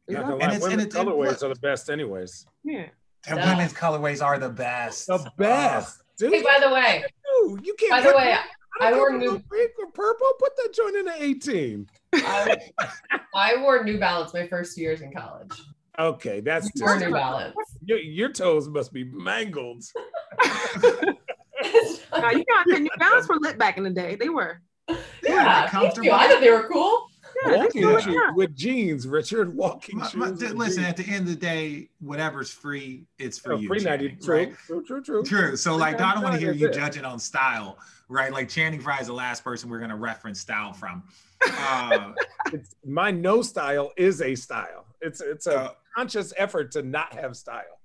[0.06, 0.42] They Not love gonna it.
[0.42, 2.46] And lie, it's- and women's it's- and colorways look- are the best, anyways.
[2.62, 2.88] Yeah.
[3.26, 3.50] And Yeah.
[3.52, 5.06] women's colorways are the best.
[5.06, 6.32] The best, dude.
[6.32, 7.04] Hey, by the way,
[7.46, 7.90] Dude, you can't.
[7.90, 8.50] by the way, that-
[8.80, 10.32] I don't wore new pink or purple.
[10.38, 11.88] Put that joint in the 18.
[12.14, 12.56] I,
[13.34, 15.52] I wore New Balance my first two years in college.
[15.96, 17.54] Okay, that's You just, New Balance.
[17.84, 19.84] your, your toes must be mangled.
[22.18, 24.16] Now you got the New Balance were lit back in the day.
[24.16, 24.60] They were.
[24.88, 26.04] yeah, thank comfortable.
[26.06, 26.12] you.
[26.12, 27.06] I thought they were cool.
[27.44, 28.34] Yeah, they Walking still shoes are.
[28.34, 29.56] with jeans, Richard.
[29.56, 30.86] Walking My- my- with listen, jeans.
[30.90, 33.66] at the end of the day, whatever's free, it's for Oh, you.
[33.66, 34.10] free ninety.
[34.22, 34.54] True, right?
[34.66, 35.24] true, true, true.
[35.24, 35.56] True.
[35.56, 36.74] So, like, I don't want to hear That's you it.
[36.74, 38.32] judging on style, right?
[38.32, 41.02] Like, Channing Frye is the last person we're going to reference style from.
[41.46, 42.12] Uh,
[42.52, 44.84] It's, my no style is a style.
[45.00, 47.80] It's it's a uh, conscious effort to not have style.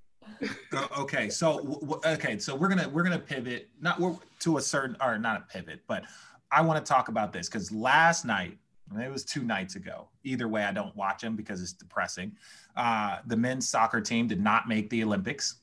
[0.72, 4.96] Uh, okay, so okay, so we're gonna we're gonna pivot not we're, to a certain
[5.02, 6.04] or not a pivot, but
[6.52, 8.58] I want to talk about this because last night
[8.98, 10.08] it was two nights ago.
[10.24, 12.32] Either way, I don't watch them because it's depressing.
[12.76, 15.56] Uh, the men's soccer team did not make the Olympics.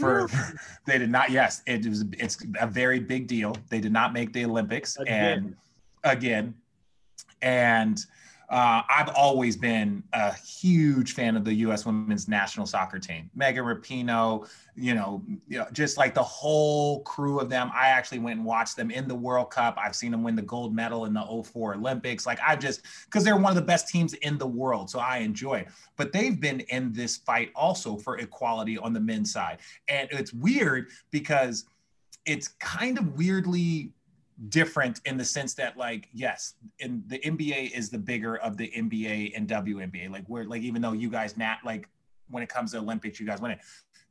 [0.00, 0.28] For
[0.86, 1.30] they did not.
[1.30, 2.04] Yes, it was.
[2.18, 3.56] It's a very big deal.
[3.68, 5.56] They did not make the Olympics, and
[6.04, 6.54] again,
[7.42, 8.04] and
[8.50, 11.86] uh, I've always been a huge fan of the U.S.
[11.86, 13.30] Women's National Soccer Team.
[13.34, 17.70] Megan Rapinoe, you know, you know, just like the whole crew of them.
[17.74, 19.76] I actually went and watched them in the World Cup.
[19.78, 22.26] I've seen them win the gold medal in the 04 Olympics.
[22.26, 25.18] Like I've just because they're one of the best teams in the world, so I
[25.18, 25.60] enjoy.
[25.60, 25.68] it.
[25.96, 30.32] But they've been in this fight also for equality on the men's side, and it's
[30.32, 31.64] weird because
[32.26, 33.92] it's kind of weirdly
[34.48, 38.70] different in the sense that like yes in the nba is the bigger of the
[38.76, 40.10] nba and WNBA.
[40.10, 41.88] like we're like even though you guys not like
[42.30, 43.60] when it comes to olympics you guys win it.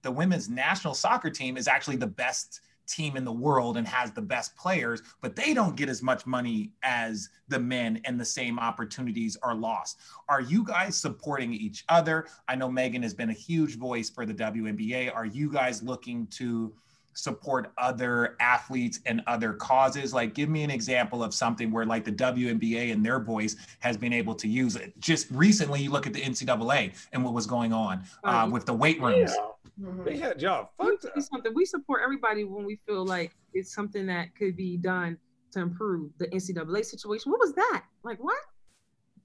[0.02, 4.12] The women's national soccer team is actually the best team in the world and has
[4.12, 8.26] the best players but they don't get as much money as the men and the
[8.26, 10.00] same opportunities are lost.
[10.30, 12.28] Are you guys supporting each other?
[12.48, 16.28] I know megan has been a huge voice for the WNBA are you guys looking
[16.28, 16.74] to
[17.14, 22.04] support other athletes and other causes like give me an example of something where like
[22.04, 26.08] the WNBA and their voice has been able to use it just recently you look
[26.08, 28.52] at the NCAA and what was going on uh, Right.
[28.52, 29.32] with the weight rooms
[29.80, 30.06] Yeah, Mhm.
[30.06, 31.24] they had y'all Let me fucked up.
[31.24, 31.52] something.
[31.56, 35.18] We support everybody when we feel like it's something that could be done
[35.52, 37.32] to improve the NCAA situation.
[37.32, 37.84] What was that?
[38.04, 38.38] Like what?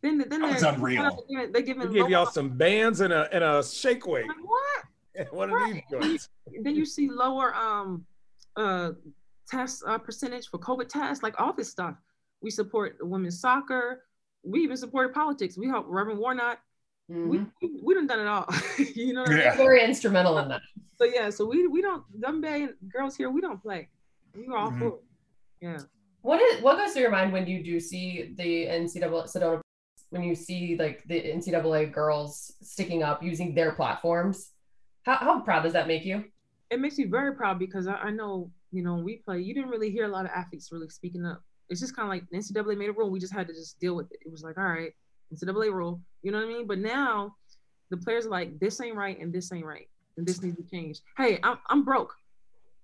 [0.00, 1.24] Then, then That was they're- unreal.
[1.28, 4.26] They're, they're giving We gave low- y'all some bands and a and a shake weight.
[4.28, 4.67] Like what?
[5.30, 6.28] One of these joints.
[6.62, 8.04] Then you see lower um
[8.56, 8.90] uh
[9.48, 11.94] test uh, percentage for COVID tests, like all this stuff.
[12.40, 14.04] We support women's soccer.
[14.44, 15.56] We even supported politics.
[15.58, 16.58] We help Reverend Warnock.
[17.08, 17.50] We, Mhm.
[17.62, 18.46] we we done done it all.
[18.94, 19.22] you know.
[19.22, 19.56] What I mean?
[19.56, 20.60] Very instrumental in that.
[20.98, 23.30] So yeah, so we we don't dumb WNBA girls here.
[23.30, 23.88] We don't play.
[24.36, 24.78] We all Mhm.
[24.78, 25.02] for it.
[25.62, 25.78] Yeah.
[26.22, 29.60] What is what goes through your mind when you do see the NCAA Sedona
[30.10, 34.52] when you see like the NCAA girls sticking up using their platforms?
[35.08, 36.24] How how proud does that make you?
[36.70, 39.70] it makes me very proud because I, I know, you know, we play, you didn't
[39.70, 41.42] really hear a lot of athletes really speaking up.
[41.68, 43.10] It's just kind of like NCAA made a rule.
[43.10, 44.18] We just had to just deal with it.
[44.24, 44.92] It was like, all right,
[45.34, 46.00] NCAA rule.
[46.22, 46.66] You know what I mean?
[46.66, 47.36] But now
[47.90, 49.88] the players are like, this ain't right and this ain't right.
[50.16, 51.00] And this needs to change.
[51.16, 52.12] Hey, I'm I'm broke.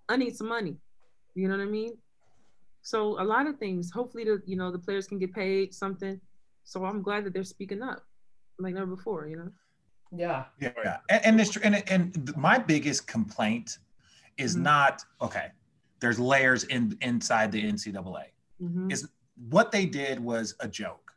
[0.08, 0.76] I need some money.
[1.34, 1.98] You know what I mean?
[2.82, 3.90] So a lot of things.
[3.90, 6.20] Hopefully the you know the players can get paid something.
[6.62, 8.04] So I'm glad that they're speaking up
[8.58, 9.50] like never before, you know?
[10.16, 10.44] Yeah.
[10.60, 10.70] Yeah.
[10.84, 10.98] yeah.
[11.08, 13.78] And, and, this, and, and my biggest complaint
[14.36, 14.64] is mm-hmm.
[14.64, 15.48] not, okay,
[16.00, 18.24] there's layers in inside the NCAA.
[18.62, 18.90] Mm-hmm.
[18.90, 19.08] Is
[19.48, 21.12] what they did was a joke.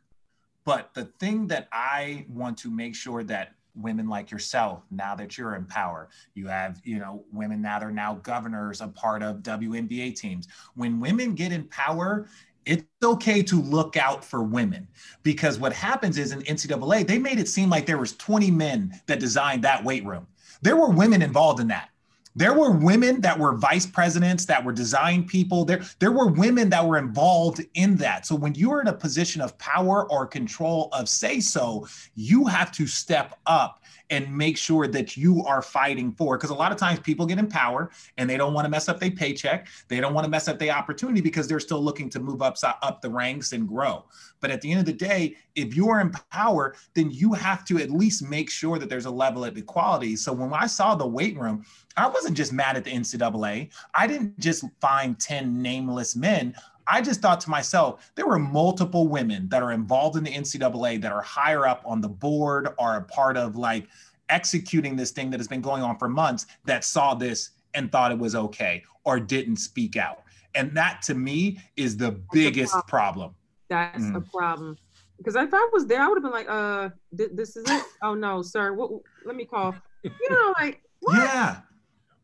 [0.64, 5.38] But the thing that I want to make sure that women like yourself, now that
[5.38, 9.36] you're in power, you have, you know, women now they're now governors, a part of
[9.38, 10.48] WNBA teams.
[10.74, 12.28] When women get in power,
[12.68, 14.86] it's okay to look out for women
[15.22, 18.92] because what happens is in NCAA, they made it seem like there was 20 men
[19.06, 20.26] that designed that weight room.
[20.60, 21.90] There were women involved in that.
[22.36, 25.64] There were women that were vice presidents, that were design people.
[25.64, 28.26] There, there were women that were involved in that.
[28.26, 32.70] So when you're in a position of power or control of say so, you have
[32.72, 36.78] to step up and make sure that you are fighting for because a lot of
[36.78, 39.68] times people get in power and they don't want to mess up their paycheck.
[39.88, 42.56] They don't want to mess up their opportunity because they're still looking to move up
[42.82, 44.04] up the ranks and grow.
[44.40, 47.64] But at the end of the day if you are in power then you have
[47.66, 50.16] to at least make sure that there's a level of equality.
[50.16, 51.64] So when i saw the weight room
[51.96, 56.54] i wasn't just mad at the ncaa i didn't just find 10 nameless men
[56.88, 61.00] I just thought to myself, there were multiple women that are involved in the NCAA
[61.02, 63.88] that are higher up on the board, are a part of like
[64.28, 68.10] executing this thing that has been going on for months that saw this and thought
[68.10, 70.22] it was okay or didn't speak out.
[70.54, 72.88] And that to me is the That's biggest problem.
[72.88, 73.34] problem.
[73.68, 74.16] That's mm.
[74.16, 74.76] a problem.
[75.18, 77.84] Because if I was there, I would have been like, uh, th- this is it.
[78.02, 78.72] Oh no, sir.
[78.72, 78.90] What,
[79.24, 79.74] let me call.
[80.04, 81.16] You know, like, what?
[81.16, 81.56] yeah.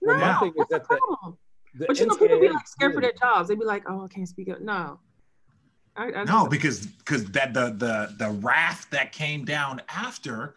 [0.01, 0.99] No, well, what's the problem?
[1.23, 1.44] The
[1.75, 3.49] but you know, people be like scared for their jobs.
[3.49, 4.99] They'd be like, "Oh, I can't speak up." No,
[5.97, 10.55] I, I no, because because that the the the wrath that came down after,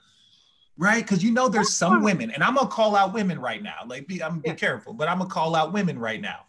[0.77, 1.03] right?
[1.03, 3.77] Because you know, there's some women, and I'm gonna call out women right now.
[3.85, 4.53] Like, be I'm yeah.
[4.53, 6.41] be careful, but I'm gonna call out women right now.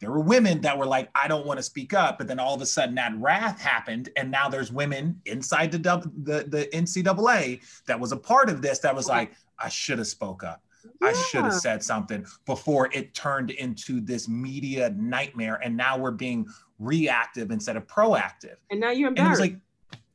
[0.00, 2.54] There were women that were like, I don't want to speak up, but then all
[2.54, 7.60] of a sudden that wrath happened, and now there's women inside the the, the NCAA
[7.86, 10.63] that was a part of this that was like, I should have spoke up.
[11.02, 15.60] I should have said something before it turned into this media nightmare.
[15.62, 16.46] And now we're being
[16.78, 18.56] reactive instead of proactive.
[18.70, 19.42] And now you're embarrassed.
[19.42, 19.60] And, like,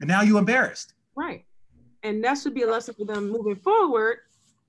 [0.02, 0.94] and now you're embarrassed.
[1.16, 1.46] Right.
[2.04, 4.20] And that should be a lesson for them moving forward.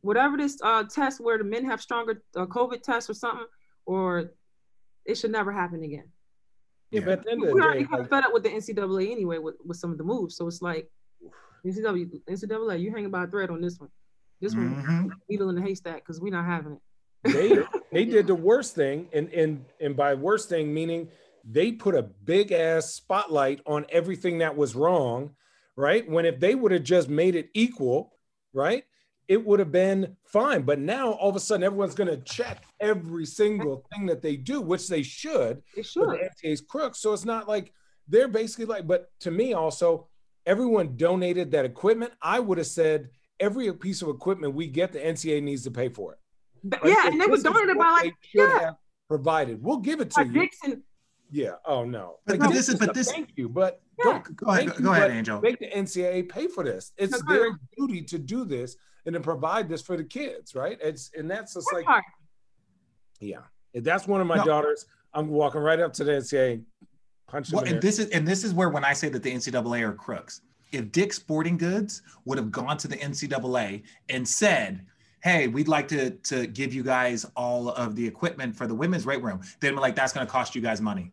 [0.03, 3.47] Whatever this uh, test where the men have stronger uh, COVID tests or something,
[3.85, 4.33] or
[5.05, 6.05] it should never happen again.
[6.91, 9.93] Yeah, but then we already got fed up with the NCAA anyway with, with some
[9.93, 10.37] of the moves.
[10.37, 10.91] So it's like
[11.65, 13.91] NCAA, NCAA, you hang by a thread on this one.
[14.41, 15.07] This mm-hmm.
[15.07, 16.79] one needle in the haystack because we're not having
[17.25, 17.33] it.
[17.33, 21.09] they they did the worst thing, and and and by worst thing meaning
[21.45, 25.31] they put a big ass spotlight on everything that was wrong,
[25.77, 26.09] right?
[26.09, 28.13] When if they would have just made it equal,
[28.53, 28.85] right?
[29.29, 30.63] It would have been fine.
[30.63, 34.61] But now all of a sudden everyone's gonna check every single thing that they do,
[34.61, 35.63] which they should.
[35.77, 36.09] They should.
[36.09, 36.99] The NCAA's crooks.
[36.99, 37.73] So it's not like
[38.09, 40.09] they're basically like, but to me also,
[40.47, 42.13] everyone donated that equipment.
[42.21, 45.89] I would have said every piece of equipment we get, the NCAA needs to pay
[45.89, 46.19] for it.
[46.63, 46.93] Right?
[46.93, 48.73] Yeah, so and they were donated by like yeah.
[49.09, 49.63] provided.
[49.63, 50.33] We'll give it to you.
[50.33, 50.83] Dixon.
[51.31, 51.53] Yeah.
[51.65, 52.19] Oh no.
[52.27, 53.11] But, but this is but this.
[53.11, 54.13] Thank you, but yeah.
[54.13, 54.67] don't go ahead.
[54.77, 55.41] Go, go ahead, Angel.
[55.41, 56.93] Make the NCAA pay for this.
[56.99, 58.77] It's no, their duty to do this
[59.07, 60.79] and to provide this for the kids, right?
[60.83, 62.05] It's and that's just like, hard.
[63.21, 63.41] yeah.
[63.73, 64.45] If that's one of my no.
[64.45, 66.63] daughters, I'm walking right up to the NCAA,
[67.29, 69.83] punch well, and this is and this is where when I say that the NCAA
[69.83, 74.85] are crooks, if Dick's Sporting Goods would have gone to the NCAA and said,
[75.23, 79.07] hey, we'd like to, to give you guys all of the equipment for the women's
[79.07, 81.13] weight room, they'd be like, that's going to cost you guys money.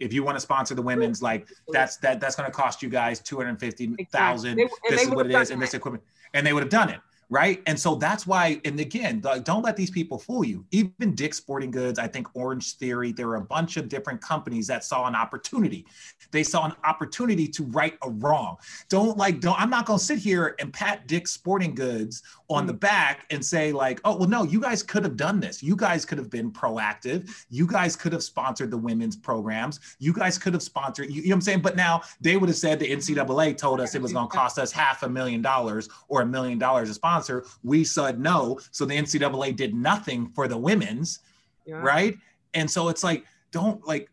[0.00, 2.88] If you want to sponsor the women's, like that's that that's going to cost you
[2.88, 4.58] guys two hundred fifty thousand.
[4.58, 4.90] Exactly.
[4.90, 6.02] This is what it is, and this equipment,
[6.34, 7.00] and they would have done it
[7.30, 7.62] right?
[7.66, 10.64] And so that's why, and again, don't let these people fool you.
[10.70, 14.66] Even Dick's Sporting Goods, I think Orange Theory, there are a bunch of different companies
[14.66, 15.86] that saw an opportunity.
[16.30, 18.56] They saw an opportunity to right a wrong.
[18.88, 22.64] Don't like, don't, I'm not going to sit here and pat Dick's Sporting Goods on
[22.64, 22.68] mm.
[22.68, 25.62] the back and say, like, oh, well, no, you guys could have done this.
[25.62, 27.30] You guys could have been proactive.
[27.50, 29.80] You guys could have sponsored the women's programs.
[29.98, 31.60] You guys could have sponsored, you, you know what I'm saying?
[31.62, 34.58] But now they would have said the NCAA told us it was going to cost
[34.58, 37.44] us half a million dollars or a million dollars to sponsor sponsor.
[37.62, 38.58] We said no.
[38.70, 41.20] So the NCAA did nothing for the women's,
[41.66, 41.76] yeah.
[41.76, 42.16] right?
[42.54, 44.10] And so it's like, don't like.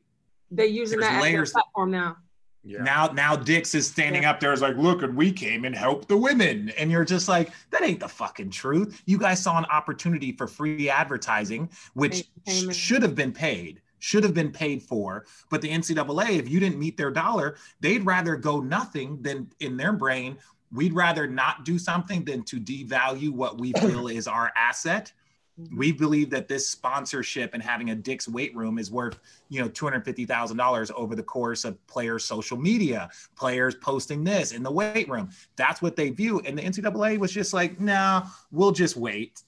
[0.52, 1.50] They're using that layers.
[1.50, 2.18] as platform now.
[2.64, 2.84] Yeah.
[2.84, 4.32] Now, now Dick's is standing yeah.
[4.32, 7.28] up there as like, look, and we came and helped the women, and you're just
[7.28, 9.02] like, that ain't the fucking truth.
[9.08, 14.24] You guys saw an opportunity for free advertising, which sh- should have been paid should
[14.24, 15.26] have been paid for.
[15.52, 19.78] But the NCAA, if you didn't meet their dollar, they'd rather go nothing than in
[19.78, 20.38] their brain,
[20.74, 25.12] we'd rather not do something than to devalue what we feel is our asset.
[25.60, 25.78] Mm-hmm.
[25.78, 29.68] We believe that this sponsorship and having a Dick's weight room is worth, you know,
[29.68, 34.54] two hundred fifty thousand dollars over the course of players' social media, players posting this
[34.54, 35.30] in the weight room.
[35.58, 39.44] That's what they view, and the NCAA was just like, "Nah, we'll just wait."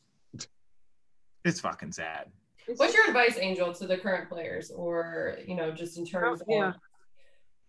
[1.46, 2.32] It's fucking sad.
[2.78, 6.46] What's your advice, Angel, to the current players, or you know, just in terms Oh,
[6.54, 6.68] yeah.
[6.70, 6.76] of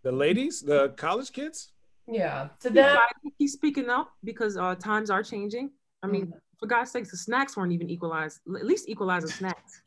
[0.02, 1.72] The ladies, the college kids.
[2.06, 2.94] Yeah, to He's them?
[2.94, 5.70] trying- He's speaking up because uh, times are changing.
[6.02, 6.38] I mean, Mm-hmm.
[6.60, 8.40] for God's sakes, the snacks weren't even equalized.
[8.48, 9.80] L- At least equalize the snacks.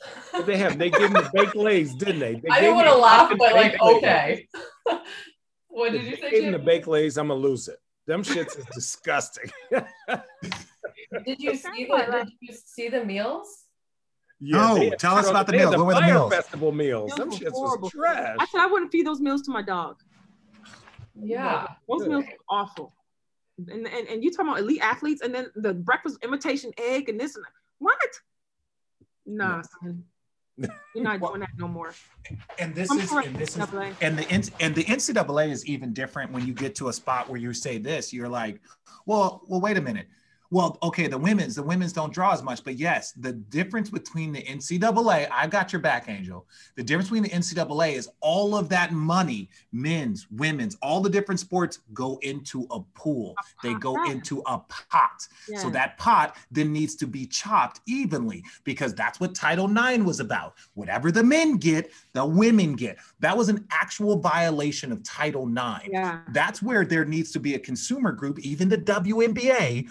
[0.45, 0.77] They have.
[0.79, 2.35] They gave them the baked Lay's, didn't they?
[2.35, 4.47] They I gave didn't want to laugh, but like, baked okay.
[5.67, 6.31] what did you say?
[6.31, 6.65] gave them the Jim?
[6.65, 7.17] baked Lay's.
[7.17, 7.77] I'm gonna lose it.
[8.07, 9.51] Them shits is disgusting.
[11.25, 13.65] Did you see the Did you see the meals?
[14.39, 15.77] Yeah, No, had- tell us about the they had meals.
[15.77, 16.33] What were the meals?
[16.33, 17.11] Festival meals.
[17.15, 18.37] Them Meals shits was trash.
[18.39, 19.97] I said I wouldn't feed those meals to my dog.
[21.21, 21.67] Yeah.
[21.87, 22.09] Those Good.
[22.09, 22.93] meals were awful.
[23.57, 27.19] And, and and you talking about elite athletes and then the breakfast imitation egg and
[27.19, 27.51] this and that.
[27.79, 27.97] what?
[29.25, 30.03] Nah, son.
[30.95, 31.93] You're not Well, doing that no more.
[32.59, 33.63] And this I'm is and this is
[34.01, 37.39] and the and the NCAA is even different when you get to a spot where
[37.39, 38.13] you say this.
[38.13, 38.61] You're like,
[39.05, 40.07] well, well, wait a minute.
[40.49, 44.31] Well, okay, the women's the women's don't draw as much, but yes, the difference between
[44.31, 46.45] the NCAA, I got your back, Angel.
[46.75, 51.39] The difference between the NCAA is all of that money, men's, women's, all the different
[51.39, 53.35] sports go into a pool.
[53.61, 55.27] They go into a pot.
[55.49, 55.59] Yeah.
[55.59, 60.19] So that pot then needs to be chopped evenly because that's what Title IX was
[60.19, 60.55] about.
[60.75, 62.97] Whatever the men get, the women get.
[63.19, 65.89] That was an actual violation of Title IX.
[65.91, 66.21] yeah.
[66.31, 69.89] That's where there needs to be a consumer group, even the WNBA.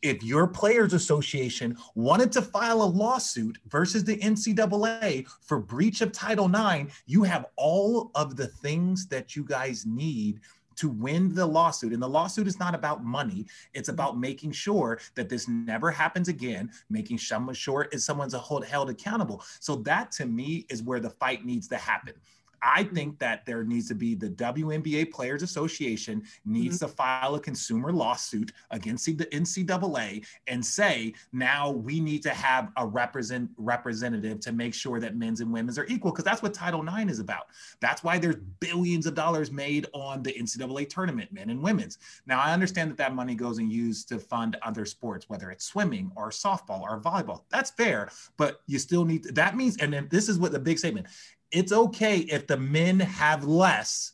[0.00, 6.12] If your players association wanted to file a lawsuit versus the NCAA for breach of
[6.12, 10.38] Title IX, you have all of the things that you guys need
[10.76, 11.92] to win the lawsuit.
[11.92, 13.46] And the lawsuit is not about money.
[13.74, 19.42] It's about making sure that this never happens again, making sure is someone's held accountable.
[19.58, 22.14] So that to me is where the fight needs to happen.
[22.62, 22.94] I mm-hmm.
[22.94, 26.86] think that there needs to be the WNBA Players Association needs mm-hmm.
[26.86, 32.70] to file a consumer lawsuit against the NCAA and say now we need to have
[32.76, 36.52] a represent representative to make sure that men's and women's are equal because that's what
[36.52, 37.46] Title IX is about.
[37.80, 41.98] That's why there's billions of dollars made on the NCAA tournament, men and women's.
[42.26, 45.64] Now I understand that that money goes and used to fund other sports, whether it's
[45.64, 47.42] swimming or softball or volleyball.
[47.50, 49.76] That's fair, but you still need that means.
[49.78, 51.06] And then this is what the big statement
[51.50, 54.12] it's okay if the men have less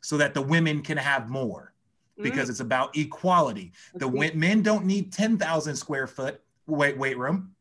[0.00, 1.72] so that the women can have more
[2.20, 2.50] because mm.
[2.50, 3.72] it's about equality.
[3.94, 7.54] The men don't need 10,000 square foot weight, weight room.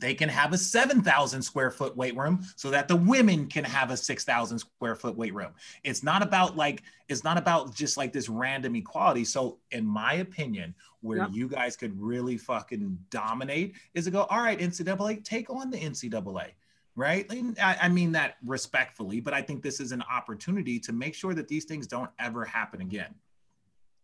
[0.00, 3.90] They can have a 7,000 square foot weight room so that the women can have
[3.90, 5.52] a 6,000 square foot weight room.
[5.84, 9.24] It's not about like, it's not about just like this random equality.
[9.24, 11.30] So, in my opinion, where Yep.
[11.32, 15.78] you guys could really fucking dominate is to go, all right, NCAA, take on the
[15.78, 16.52] NCAA
[16.96, 17.26] right?
[17.62, 21.34] I, I mean that respectfully, but I think this is an opportunity to make sure
[21.34, 23.14] that these things don't ever happen again.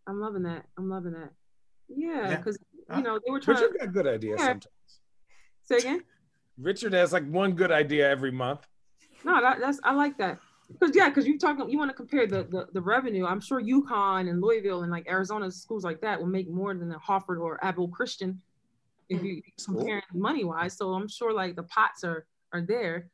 [0.06, 0.64] I'm loving that.
[0.78, 1.32] I'm loving that.
[1.88, 2.36] Yeah, Yeah.
[2.36, 2.98] because Huh?
[2.98, 4.46] you know they were trying Richard to got good ideas Yeah.
[4.46, 5.00] sometimes.
[5.62, 6.04] say again.
[6.58, 8.66] Richard has like one good idea every month.
[9.24, 10.38] No, that, that's I like that
[10.70, 13.26] because yeah, because you're talking you want to compare the, the the revenue.
[13.26, 16.90] I'm sure UConn and Louisville and like Arizona schools like that will make more than
[16.92, 18.40] a Harvard or Abil Christian
[19.08, 19.26] if hmm.
[19.26, 19.76] you cool.
[19.76, 20.76] compare money wise.
[20.76, 23.08] So I'm sure like the pots are are there,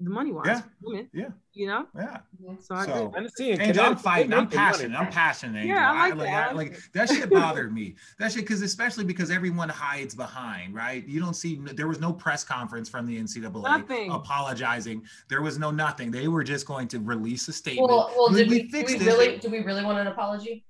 [0.00, 0.46] the money wise.
[0.46, 0.62] Yeah.
[0.80, 1.28] Women, Yeah.
[1.52, 1.86] you know.
[1.96, 2.18] Yeah.
[2.60, 3.20] So I So- agree.
[3.20, 4.32] I'm seeing Angel, I'm fighting.
[4.32, 4.98] I'm passionate.
[4.98, 5.66] I'm passionate.
[5.66, 6.48] Yeah, I like that.
[6.48, 7.94] I- I like like that shit bothered me.
[8.18, 11.06] That shit, because especially because everyone hides behind, right?
[11.06, 11.56] You don't see.
[11.56, 14.10] There was no press conference from the NCAA Nothing.
[14.10, 15.06] apologizing.
[15.28, 16.10] There was no nothing.
[16.10, 17.88] They were just going to release a statement.
[17.90, 19.06] Well, well, did we, do fixed we it.
[19.06, 20.64] really do we really want an apology?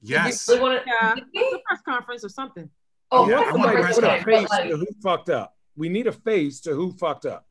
[0.00, 0.46] Yes.
[0.46, 2.70] Did we really want to, Yeah, did it's a press conference or something.
[3.10, 5.28] Oh, Yeah, I the want a press Put a Okay, face but, like, who fucked
[5.30, 5.56] up.
[5.80, 7.46] We need a face to who fucked up.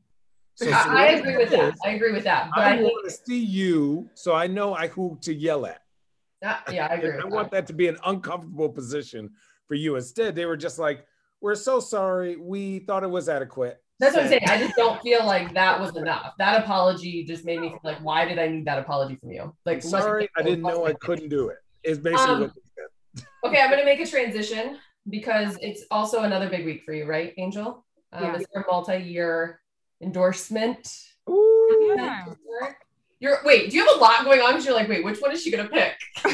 [0.53, 1.75] So, I, I agree with it that.
[1.83, 2.51] I agree with that.
[2.53, 5.81] But I, I want to see you, so I know I who to yell at.
[6.43, 7.65] that- yeah, I agree I want that.
[7.65, 9.31] that to be an uncomfortable position
[9.67, 9.95] for you.
[9.95, 11.07] Instead, they were just like,
[11.41, 12.35] "We're so sorry.
[12.35, 14.43] We thought it was adequate." That's what I'm saying.
[14.47, 16.33] I just don't feel like that was enough.
[16.37, 19.55] That apology just made me feel like, why did I need that apology from you?
[19.65, 21.57] Like, sorry, I didn't know I couldn't do it.
[21.83, 23.25] Is basically Um, what they said.
[23.43, 24.77] Okay, I'm going to make a transition
[25.09, 27.83] because it's also another big week for you, right, Angel?
[28.13, 28.35] Um, Yeah.
[28.35, 29.61] It's your multi-year
[30.01, 31.07] endorsement.
[31.29, 31.93] Ooh.
[31.97, 32.25] Yeah.
[33.21, 33.69] You're wait.
[33.69, 34.51] Do you have a lot going on?
[34.51, 35.93] Because you're like, wait, which one is she going to pick?
[36.23, 36.33] With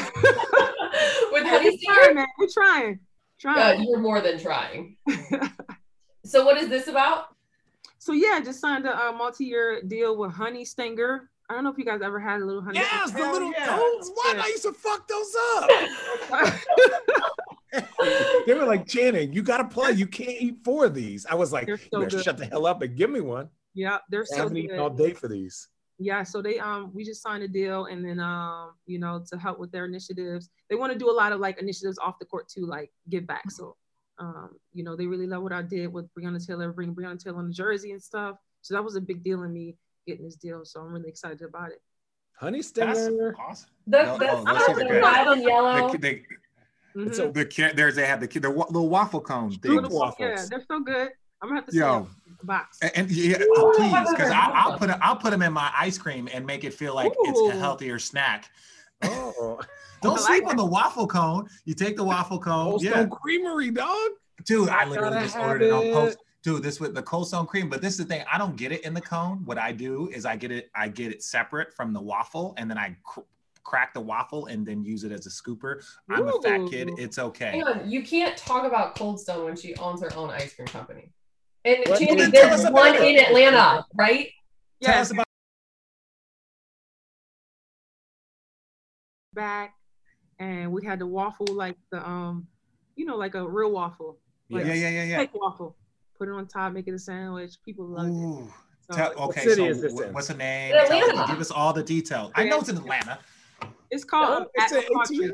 [1.44, 2.26] Yeah, Honey we Stinger, trying, man.
[2.38, 2.92] We're trying.
[2.94, 2.98] uh,
[3.40, 3.82] Trying.
[3.82, 4.96] you're more than trying.
[6.24, 7.34] so, what is this about?
[7.98, 11.28] so yeah, just signed a, a multi-year deal with Honey Stinger.
[11.50, 12.78] I don't know if you guys ever had a little honey.
[12.78, 13.76] Yes, the little yeah.
[13.76, 14.10] those.
[14.14, 14.36] What?
[14.36, 14.42] Yeah.
[14.44, 15.70] I used to fuck those up.
[18.46, 19.92] they were like, Channing, you gotta play.
[19.92, 21.26] You can't eat four of these.
[21.26, 23.48] I was like, They're you so shut the hell up and give me one.
[23.74, 24.64] yeah, they're I so haven't good.
[24.64, 25.68] eaten all day for these.
[25.98, 29.38] yeah so they um we just signed a deal and then um you know to
[29.38, 32.26] help with their initiatives they want to do a lot of like initiatives off the
[32.26, 33.74] court too like give back so
[34.18, 37.38] um you know they really love what i did with breonna taylor bringing breonna taylor
[37.38, 39.74] on the jersey and stuff so that was a big deal in me
[40.06, 41.80] getting this deal so i'm really excited about it
[42.38, 43.08] Honey That's
[43.38, 43.70] awesome.
[43.86, 45.02] The, No, the, those things are the good.
[45.02, 45.88] red and yellow.
[45.92, 46.20] The, the,
[46.96, 47.14] Mhm.
[47.14, 49.82] So the, ca- there's they have the, kid, the little waffle cone Scoop.
[49.82, 50.18] Little- waffles.
[50.20, 51.10] yeah they're so good
[51.42, 52.08] i'm gonna have to see Yo.
[52.42, 55.52] box And, and yeah, Ooh, oh, please, because I'll put it, I'll put them in
[55.52, 58.50] my ice cream and make it feel like it's a healthier snack.
[59.02, 59.60] Oh,
[60.02, 61.48] Don't I sleep like on the waffle cone.
[61.64, 62.70] You take the waffle cone.
[62.70, 64.10] Cold yeah, Stone Creamery, dog.
[64.44, 66.18] dude, I I literally just ordered it on post.
[66.42, 68.22] Dude, this with the cold stone cream, but this is the thing.
[68.32, 69.42] I don't get it in the cone.
[69.46, 72.70] What I do is I get it, I get it separate from the waffle, and
[72.70, 73.20] then I cr-
[73.66, 75.84] crack the waffle and then use it as a scooper.
[76.08, 76.92] I'm a fat kid.
[76.96, 77.50] It's okay.
[77.50, 80.68] Hang on, you can't talk about Cold Stone when she owns her own ice cream
[80.68, 81.10] company.
[81.64, 81.98] And What?
[81.98, 83.16] Channing, Well, then there's one about it.
[83.18, 84.30] in Atlanta, right?
[84.82, 85.26] Tell yeah us about
[89.34, 89.74] back
[90.38, 92.46] and we had the waffle like the um
[92.94, 94.18] you know like a real waffle
[94.50, 95.16] like yeah, yeah, yeah, yeah.
[95.18, 95.76] fake waffle
[96.18, 98.48] put it on top make it a sandwich people love it
[98.88, 100.12] so Tell, okay, city so is this wh- in?
[100.12, 100.72] what's the name?
[100.76, 102.30] In Tell give us all the details.
[102.36, 103.18] I know it's in Atlanta
[103.90, 105.30] it's called Oh, um, it's at a McCoughtry.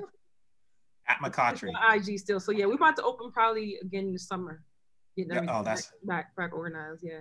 [1.09, 1.69] At It's McCoughtry.
[1.75, 4.63] on IG still so yeah we're about to open probably again in the summer
[5.17, 7.21] getting Yeah, oh, that's- back, back back organized yeah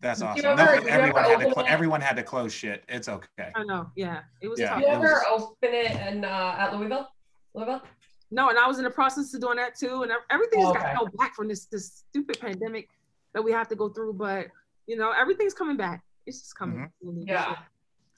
[0.00, 0.44] That's awesome.
[0.44, 1.70] ever- No, everyone had to open clo- it?
[1.70, 2.84] everyone had to close shit.
[2.88, 3.50] It's okay.
[3.56, 4.70] I know yeah it was Yeah.
[4.74, 4.80] tough.
[4.82, 7.08] You it ever was- open it in uh, at Louisville?
[7.54, 7.82] Louisville?
[8.30, 10.82] no and I was in the process of doing that too and everything's Oh, got
[10.82, 10.92] okay.
[10.92, 12.88] held back from this this stupid pandemic
[13.32, 14.48] that we have to go through but
[14.86, 17.26] you know everything's coming back it's just coming Mhm.
[17.26, 17.56] Yeah.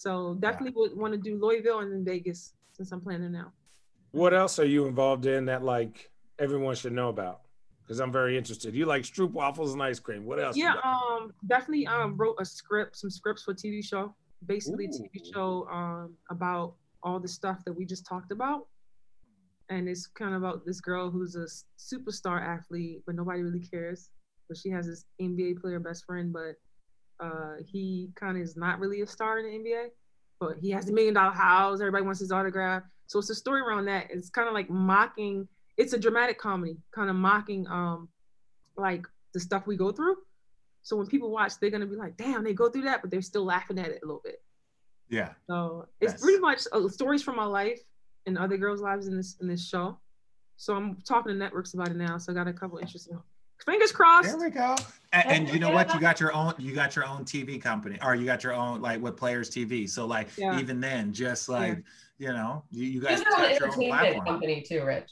[0.00, 3.52] So- definitely would want to do Louisville and then Vegas since I'm planning now.
[4.12, 7.42] What else are you involved in that like everyone should know about?
[7.82, 8.74] Because I'm very interested.
[8.74, 10.24] You like Stroop waffles and ice cream.
[10.24, 10.56] What else?
[10.56, 14.14] Yeah, um, definitely um wrote a script, some scripts for TV show,
[14.46, 14.88] basically Ooh.
[14.88, 18.68] TV show um about all the stuff that we just talked about,
[19.68, 21.46] and it's kind of about this girl who's a
[21.78, 24.10] superstar athlete, but nobody really cares.
[24.48, 26.56] But she has this NBA player best friend, but
[27.20, 29.86] uh he kind of is not really a star in the NBA,
[30.40, 31.80] but he has a million dollar house.
[31.80, 32.82] Everybody wants his autograph.
[33.06, 34.06] So it's a story around that.
[34.10, 35.46] It's kind of like mocking.
[35.76, 38.08] It's a dramatic comedy, kind of mocking um
[38.76, 40.16] like the stuff we go through.
[40.82, 43.20] So when people watch, they're gonna be like, "Damn, they go through that," but they're
[43.22, 44.42] still laughing at it a little bit.
[45.08, 45.34] Yeah.
[45.48, 46.22] So it's Yes.
[46.22, 47.80] pretty much uh, stories from my life
[48.26, 49.98] and other girls' lives in this in this show.
[50.56, 52.18] So I'm talking to networks about it now.
[52.18, 53.20] So I got a couple interesting.
[53.64, 54.28] Fingers crossed.
[54.28, 54.76] There we go.
[55.12, 55.92] And, and you know what?
[55.92, 56.54] You got your own.
[56.58, 59.88] You got your own TV company, or you got your own like with Players TV.
[59.88, 60.58] So like Yeah.
[60.58, 61.82] even then, just like
[62.18, 64.26] you know, you, you She guys has her own got your own entertainment platform.
[64.26, 65.10] company too, Rich.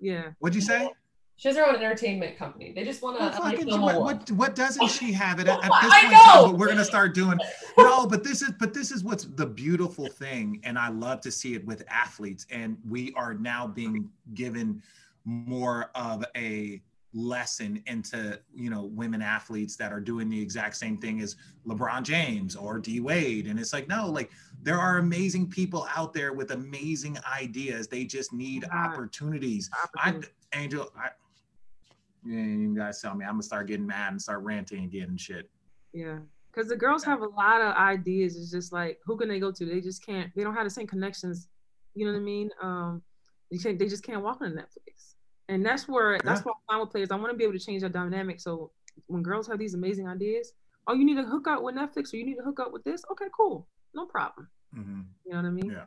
[0.00, 0.30] Yeah.
[0.38, 0.90] What'd you say?
[1.36, 2.72] She has her own entertainment company.
[2.72, 5.48] They just want to Well, like fucking- film what, what what doesn't she have it
[5.48, 6.12] at, at this I point?
[6.12, 6.50] in time, know.
[6.52, 7.38] but we're gonna start doing
[7.76, 11.32] no, but this is but this is what's the beautiful thing, and I love to
[11.32, 14.82] see it with athletes, and we are now being given
[15.24, 16.80] more of a
[17.14, 21.36] lesson into you know women athletes that are doing the exact same thing as
[21.66, 24.30] LeBron James or D Wade and it's like no like
[24.62, 28.86] there are amazing people out there with amazing ideas they just need Right.
[28.86, 30.20] opportunities I.
[30.54, 31.08] Angel I
[32.24, 35.20] yeah, you guys tell me I'm gonna start getting mad and start ranting again and
[35.20, 35.50] shit
[35.92, 36.18] Yeah.
[36.52, 38.36] Because the girls have a lot of ideas.
[38.36, 39.64] It's just like, who can they go to?
[39.64, 40.30] They just can't.
[40.36, 41.48] They don't have the same connections.
[41.94, 42.50] You know what I mean?
[42.60, 43.02] Um,
[43.50, 43.78] they can't.
[43.78, 45.11] They just can't walk on Netflix.
[45.52, 46.44] And that's where that's Yeah.
[46.44, 47.10] why I'm with players.
[47.10, 48.40] I want to be able to change that dynamic.
[48.40, 48.72] So
[49.06, 50.54] when girls have these amazing ideas,
[50.86, 52.82] oh, you need to hook up with Netflix or you need to hook up with
[52.84, 53.04] this.
[53.12, 54.48] Okay, cool, no problem.
[54.74, 55.04] Mhm.
[55.26, 55.70] You know what I mean?
[55.70, 55.84] Yeah.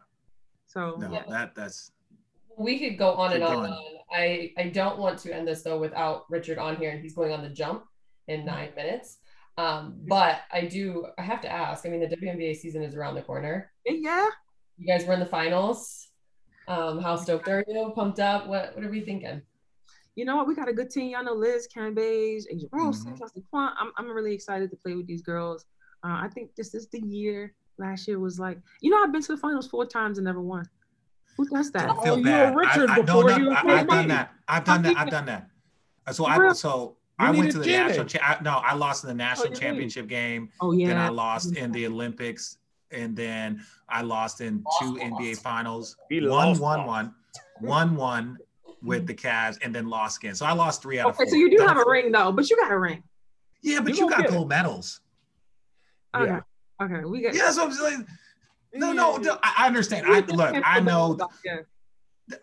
[0.67, 1.23] So no Yeah.
[1.29, 1.91] that that's
[2.57, 3.53] We could go on and on.
[3.53, 3.65] going.
[3.65, 4.01] and on.
[4.11, 7.33] I I don't want to end this though without Richard on here, and he's going
[7.33, 7.85] on the jump
[8.27, 9.17] in nine minutes.
[9.57, 11.07] Um, but I do.
[11.17, 11.85] I have to ask.
[11.85, 13.71] I mean, the WNBA season is around the corner.
[13.85, 14.29] yeah,
[14.77, 16.09] You guys were in the finals.
[16.67, 17.91] Um, how stoked are you?
[17.95, 18.47] Pumped up?
[18.47, 19.41] What What are we thinking?
[20.15, 20.47] You know what?
[20.47, 21.09] We got a good team.
[21.11, 23.17] Y'all know Liz, Karen Beige, Asia Rose, Mhm.
[23.17, 23.73] Kelsey Plum.
[23.79, 25.65] I'm I'm really excited to play with these girls.
[26.03, 27.53] Uh, I think this is the year.
[27.77, 30.39] Last year was like, you know, I've been to the finals four times and never
[30.41, 30.65] won.
[31.37, 31.87] Who does that?
[31.87, 32.55] don't feel Oh, you bad.
[32.55, 34.31] were Richard I, I before you were I, I've done that.
[34.47, 34.97] I've done that.
[34.97, 35.49] I've done that.
[36.07, 37.87] Uh, So I so You I went to the Janet.
[37.89, 38.05] national.
[38.05, 39.59] Cha- I, no, I lost in the national you did?
[39.61, 40.49] championship game.
[40.61, 40.87] Oh yeah.
[40.87, 42.59] Then I lost in the Olympics,
[42.91, 45.41] and then I lost in two Lost, NBA lost.
[45.43, 45.97] finals.
[46.09, 46.87] He One, lost, one, lost.
[46.87, 47.15] one,
[47.59, 48.37] one, one
[48.85, 49.07] with mm-hmm.
[49.07, 50.35] the Cavs, and then lost again.
[50.35, 51.31] So I lost three out of Okay, four.
[51.31, 53.03] so you do Don't- have a ring though, but you got a ring.
[53.61, 54.31] Yeah, but You you, got get it.
[54.31, 55.01] gold medals.
[56.15, 56.25] Okay.
[56.25, 56.41] Yeah.
[56.81, 57.03] Okay.
[57.05, 57.33] We got.
[57.33, 58.07] Yeah, so I'm saying.
[58.73, 60.05] No, no, no, I I understand.
[60.07, 60.55] I look.
[60.63, 61.17] I know.
[61.43, 61.59] Yeah.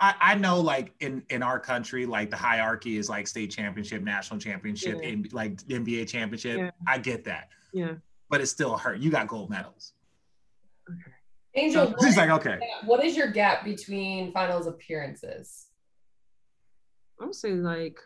[0.01, 4.01] I, I know like in in our country like the hierarchy is like state championship
[4.03, 5.09] national championship Yeah.
[5.09, 6.70] and like nba championship Yeah.
[6.86, 7.95] i get that Yeah.
[8.30, 9.95] but it still hurt you got gold medals
[10.88, 11.11] okay.
[11.55, 15.66] Angel, So- what he's is, like okay what is your gap between finals appearances?
[17.22, 18.00] I'm gonna say like,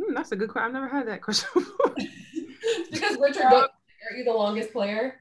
[0.00, 0.66] hmm, that's a good question.
[0.66, 1.94] I've never had that question before.
[2.90, 3.70] because Richard, don't,
[4.10, 5.14] are you the longest player?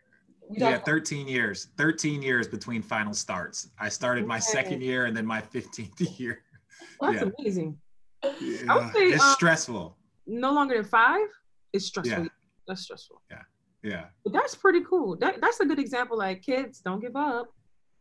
[0.50, 4.42] We yeah talked- 13 years 13 years between final starts i started my Okay.
[4.58, 6.44] second year and then my 15th year
[7.00, 7.32] Well, that's Yeah.
[7.40, 7.78] amazing.
[8.42, 9.96] Yeah, say, it's um, stressful
[10.28, 11.28] No longer than five
[11.72, 12.24] is stressful.
[12.24, 12.30] Yeah.
[12.68, 13.22] That's stressful.
[13.84, 15.16] yeah But that's pretty cool.
[15.18, 16.18] That that's a good example.
[16.18, 17.48] Like kids, don't give up.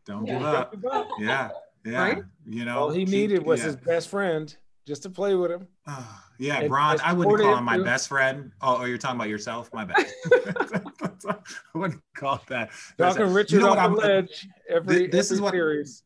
[0.05, 0.65] don't Yeah.
[0.73, 1.49] give up yeah
[1.85, 2.23] yeah Right?
[2.45, 3.67] you know All he keep- needed was yeah.
[3.67, 4.53] his best friend
[4.87, 5.67] just to play with him.
[5.87, 8.51] Ah, yeah, Bron, I wouldn't call him my best friend.
[8.61, 9.69] Oh, oh, you're talking about yourself?
[9.73, 10.05] My bad.
[11.29, 11.35] I
[11.77, 12.71] wouldn't call that.
[12.97, 16.03] Talking Richard you know what the I'm- ledge every, this is what- series.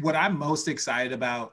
[0.00, 1.52] what I'm most excited about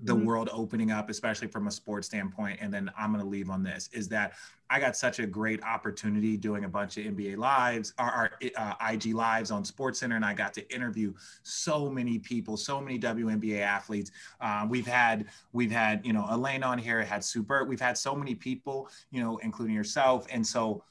[0.00, 0.24] the Mhm.
[0.24, 3.62] world opening up, especially from a sports standpoint, and then I'm going to leave on
[3.62, 4.34] this is that
[4.68, 9.12] I got such a great opportunity doing a bunch of NBA lives, our, uh, IG
[9.14, 13.60] lives on Sports Center, and I got to interview so many people, so many WNBA
[13.60, 14.10] athletes.
[14.40, 18.16] Uh, we've had we've had you know Elaine on here, had Super, we've had so
[18.16, 20.82] many people, you know, including yourself, and so.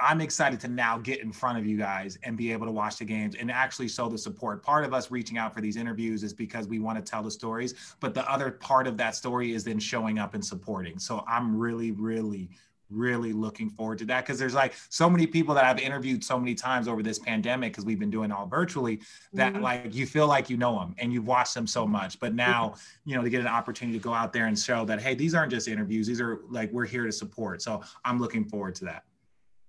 [0.00, 2.98] I'm excited to now get in front of you guys and be able to watch
[2.98, 4.62] the games and actually show the support.
[4.62, 7.30] Part of us reaching out for these interviews is because we want to tell the
[7.30, 11.00] stories, but the other part of that story is then showing up and supporting.
[11.00, 12.48] So I'm really, really,
[12.90, 16.38] really looking forward to that because there's like so many people that I've interviewed so
[16.38, 19.00] many times over this pandemic because we've been doing all virtually
[19.32, 19.62] that Mhm.
[19.62, 22.18] like you feel like you know them and you've watched them so much.
[22.20, 22.74] But now,
[23.04, 25.34] you know, to get an opportunity to go out there and show that, hey, these
[25.34, 27.62] aren't just interviews, these are like we're here to support.
[27.62, 29.04] So I'm looking forward to that.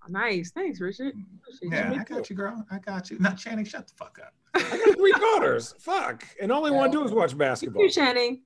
[0.09, 0.51] Nice.
[0.51, 1.13] Thanks, Richard.
[1.41, 1.99] Appreciate Yeah, you.
[1.99, 2.65] I got you, girl.
[2.71, 3.19] I got you.
[3.19, 4.33] Not Channing, shut the fuck up.
[4.55, 5.75] I got three daughters.
[5.79, 6.23] Fuck.
[6.41, 7.83] And all they want to do is watch Thank basketball.
[7.83, 8.41] you, Channing.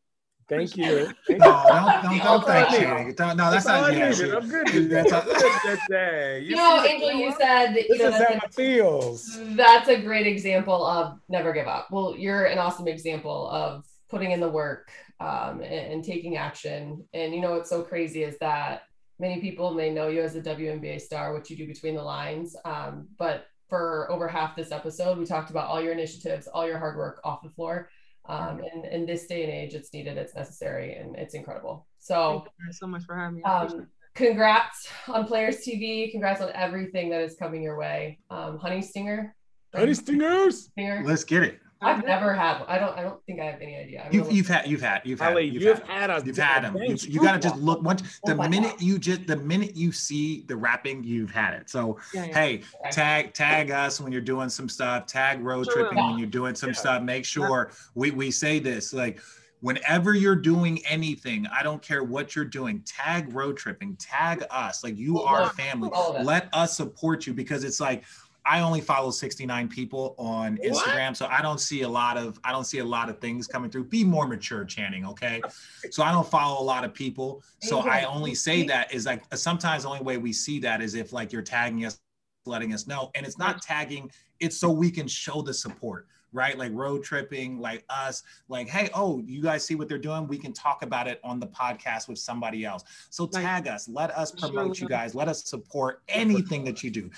[0.49, 1.05] Thank you.
[1.25, 1.69] Thank No, you.
[1.69, 3.13] don't, don't, don't thank Channing.
[3.15, 4.35] Don't, no, that's, That's all not I yeah, needed.
[4.35, 4.87] I'm good today.
[5.09, 6.39] That's I'm a- good today.
[6.45, 6.83] You know.
[6.85, 9.39] Angel, you said that you This know, is that's how a- it feels.
[9.55, 11.89] That's a great example of never give up.
[11.91, 14.91] Well, you're an awesome example of putting in the work
[15.21, 17.05] um, and, and taking action.
[17.13, 18.83] And you know what's so crazy is that
[19.23, 22.57] many people may know you as a WNBA star, what you do between the lines.
[22.65, 26.77] Um, but for over half this episode, we talked about all your initiatives, all your
[26.77, 27.89] hard work off the floor.
[28.25, 31.87] Um, and in this day and age, it's needed, it's necessary, and it's incredible.
[31.99, 33.43] So, Thank you so much for having me.
[33.43, 36.11] Um, congrats on Players TV.
[36.11, 38.19] Congrats on everything that is coming your way.
[38.29, 39.35] Um, Honey Stinger.
[39.73, 40.65] Honey stingers.
[40.65, 41.01] Stinger.
[41.05, 41.59] Let's get it.
[41.83, 41.89] It.
[41.89, 42.59] I've never had.
[42.59, 42.69] one.
[42.69, 42.97] I don't.
[42.97, 44.03] I don't think I have any idea.
[44.05, 46.09] I'm You've, gonna you've had, you've had, you've had, Allie, you've you've had.
[46.09, 46.75] had a You've had them.
[46.77, 48.01] You, bench you got to just look once.
[48.25, 48.81] The Oh minute God.
[48.81, 51.69] you just, the minute you see the wrapping, you've had it.
[51.69, 52.33] So Yeah, yeah.
[52.33, 52.91] hey, Okay.
[52.91, 55.05] tag tag us when you're doing some stuff.
[55.07, 56.75] Tag road Sure tripping when you're doing some Yeah.
[56.75, 57.03] stuff.
[57.03, 59.19] Make sure we we say this like.
[59.61, 64.83] Whenever you're doing anything, I don't care what you're doing, tag Road Trippin', tag us.
[64.83, 65.89] Like you are family.
[65.93, 66.25] All of it.
[66.25, 68.03] Let us support you because it's like
[68.45, 70.73] I only follow 69 people on What?
[70.73, 73.47] Instagram, so I don't see a lot of I don't see a lot of things
[73.47, 73.85] coming through.
[73.85, 75.05] Be more mature, Channing.
[75.05, 75.41] Okay,
[75.91, 79.23] so I don't follow a lot of people, so I only say that is like
[79.35, 81.99] sometimes the only way we see that is if like you're tagging us,
[82.45, 84.11] letting us know, and it's not tagging.
[84.39, 86.57] It's so we can show the support, right?
[86.57, 90.27] Like Road Trippin', like us, like hey, oh, you guys see what they're doing?
[90.27, 92.83] We can talk about it on the podcast with somebody else.
[93.09, 97.09] So tag us, let us promote you guys, let us support anything that you do.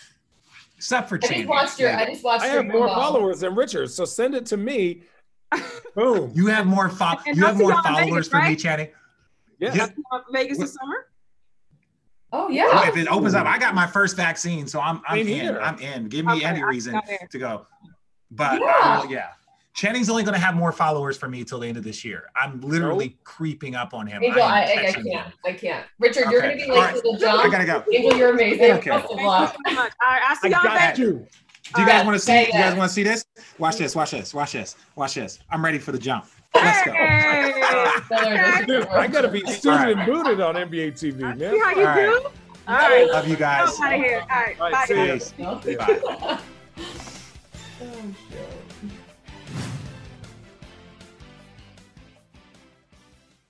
[0.77, 1.95] Except for I just watched your.
[1.95, 2.95] I just watched I have more promo.
[2.95, 5.03] followers than Richard, so send it to me.
[5.95, 6.31] Boom.
[6.35, 8.59] You have more fo- you have more followers Vegas, for me, right?
[8.59, 8.89] Channing.
[9.59, 9.73] Yeah.
[9.73, 9.87] Yeah.
[10.11, 11.07] Uh, Vegas this summer.
[12.33, 12.89] Oh yeah.
[12.89, 15.33] If it opens up, I got my first vaccine, so I'm I'm Same in.
[15.41, 15.59] here.
[15.61, 16.09] I'm in.
[16.09, 17.27] Give me Okay, any I'll reason see y'all there.
[17.31, 17.67] to go.
[18.31, 18.65] But Yeah.
[18.67, 19.29] I yeah.
[19.75, 22.29] Channing's only going to have more followers for me till the end of this year.
[22.41, 24.23] I'm literally creeping up on him.
[24.23, 25.05] Angel, am I, I, I can't.
[25.05, 25.33] him.
[25.45, 25.85] I can't.
[25.99, 26.95] Richard, you're gonna be All late right.
[26.95, 27.83] to the I gotta go.
[27.93, 28.71] Angel, you're amazing.
[28.71, 28.89] Okay.
[28.91, 29.55] Best of Thank you luck.
[29.67, 29.91] so much.
[30.01, 30.97] All right, I'll see I y'all got back.
[30.97, 31.27] you.
[31.73, 32.05] Do you guys right.
[32.05, 32.25] want to see?
[32.31, 33.25] Say You guys want to see this?
[33.59, 33.95] Watch this.
[33.95, 34.33] Watch this.
[34.33, 34.75] Watch this.
[34.95, 35.39] Watch this.
[35.49, 36.25] I'm ready for the jump.
[36.53, 36.93] Let's go.
[36.93, 37.61] Hey,
[38.11, 39.97] I gotta be suited All right.
[39.97, 41.37] and booted on NBA TV, man.
[41.37, 42.21] see how you All right.
[42.23, 42.29] do.
[42.67, 43.07] All right.
[43.11, 43.73] Love you guys.
[43.77, 44.21] I'm out of here.
[44.21, 44.59] All right.
[44.61, 46.13] All right, Bye, see guys.
[46.17, 46.39] Bye.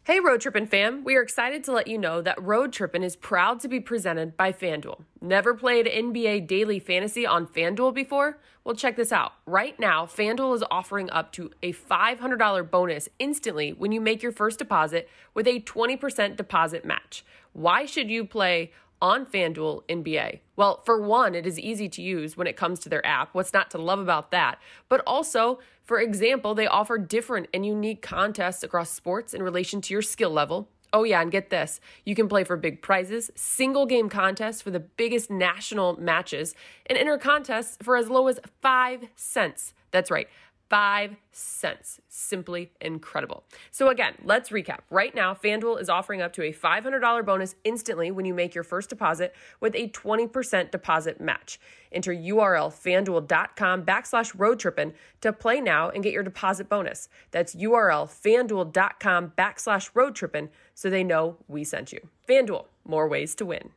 [0.06, 1.04] Hey, Road Trippin' fam.
[1.04, 4.38] We are excited to let you know that Road Trippin' is proud to be presented
[4.38, 5.02] by FanDuel.
[5.20, 8.38] Never played NBA Daily Fantasy on FanDuel before?
[8.64, 9.34] Well, check this out.
[9.48, 14.32] Right now, FanDuel is offering up to a $500 bonus instantly when you make your
[14.32, 17.26] first deposit with a 20% deposit match.
[17.54, 20.40] Why should you play on FanDuel NBA.
[20.56, 23.34] Well, for one, it is easy to use when it comes to their app.
[23.34, 24.60] What's not to love about that?
[24.90, 29.94] But also, for example, they offer different and unique contests across sports in relation to
[29.94, 30.70] your skill level.
[30.94, 34.72] Oh, yeah, and get this you can play for big prizes, single game contests for
[34.72, 39.74] the biggest national matches, and enter contests for as low as five cents.
[39.92, 40.30] That's right,
[40.70, 42.00] five cents.
[42.10, 43.44] Simply incredible.
[43.72, 44.80] So, again, let's recap.
[44.90, 48.64] Right now, FanDuel is offering up to a $500 bonus instantly when you make your
[48.64, 51.60] first deposit with a 20% deposit match.
[51.92, 57.10] Enter URL fanduel.com backslash roadtrippin to play now and get your deposit bonus.
[57.32, 62.10] That's URL fanduel.com backslash roadtrippin so they know we sent you.
[62.28, 63.72] FanDuel, more ways to win.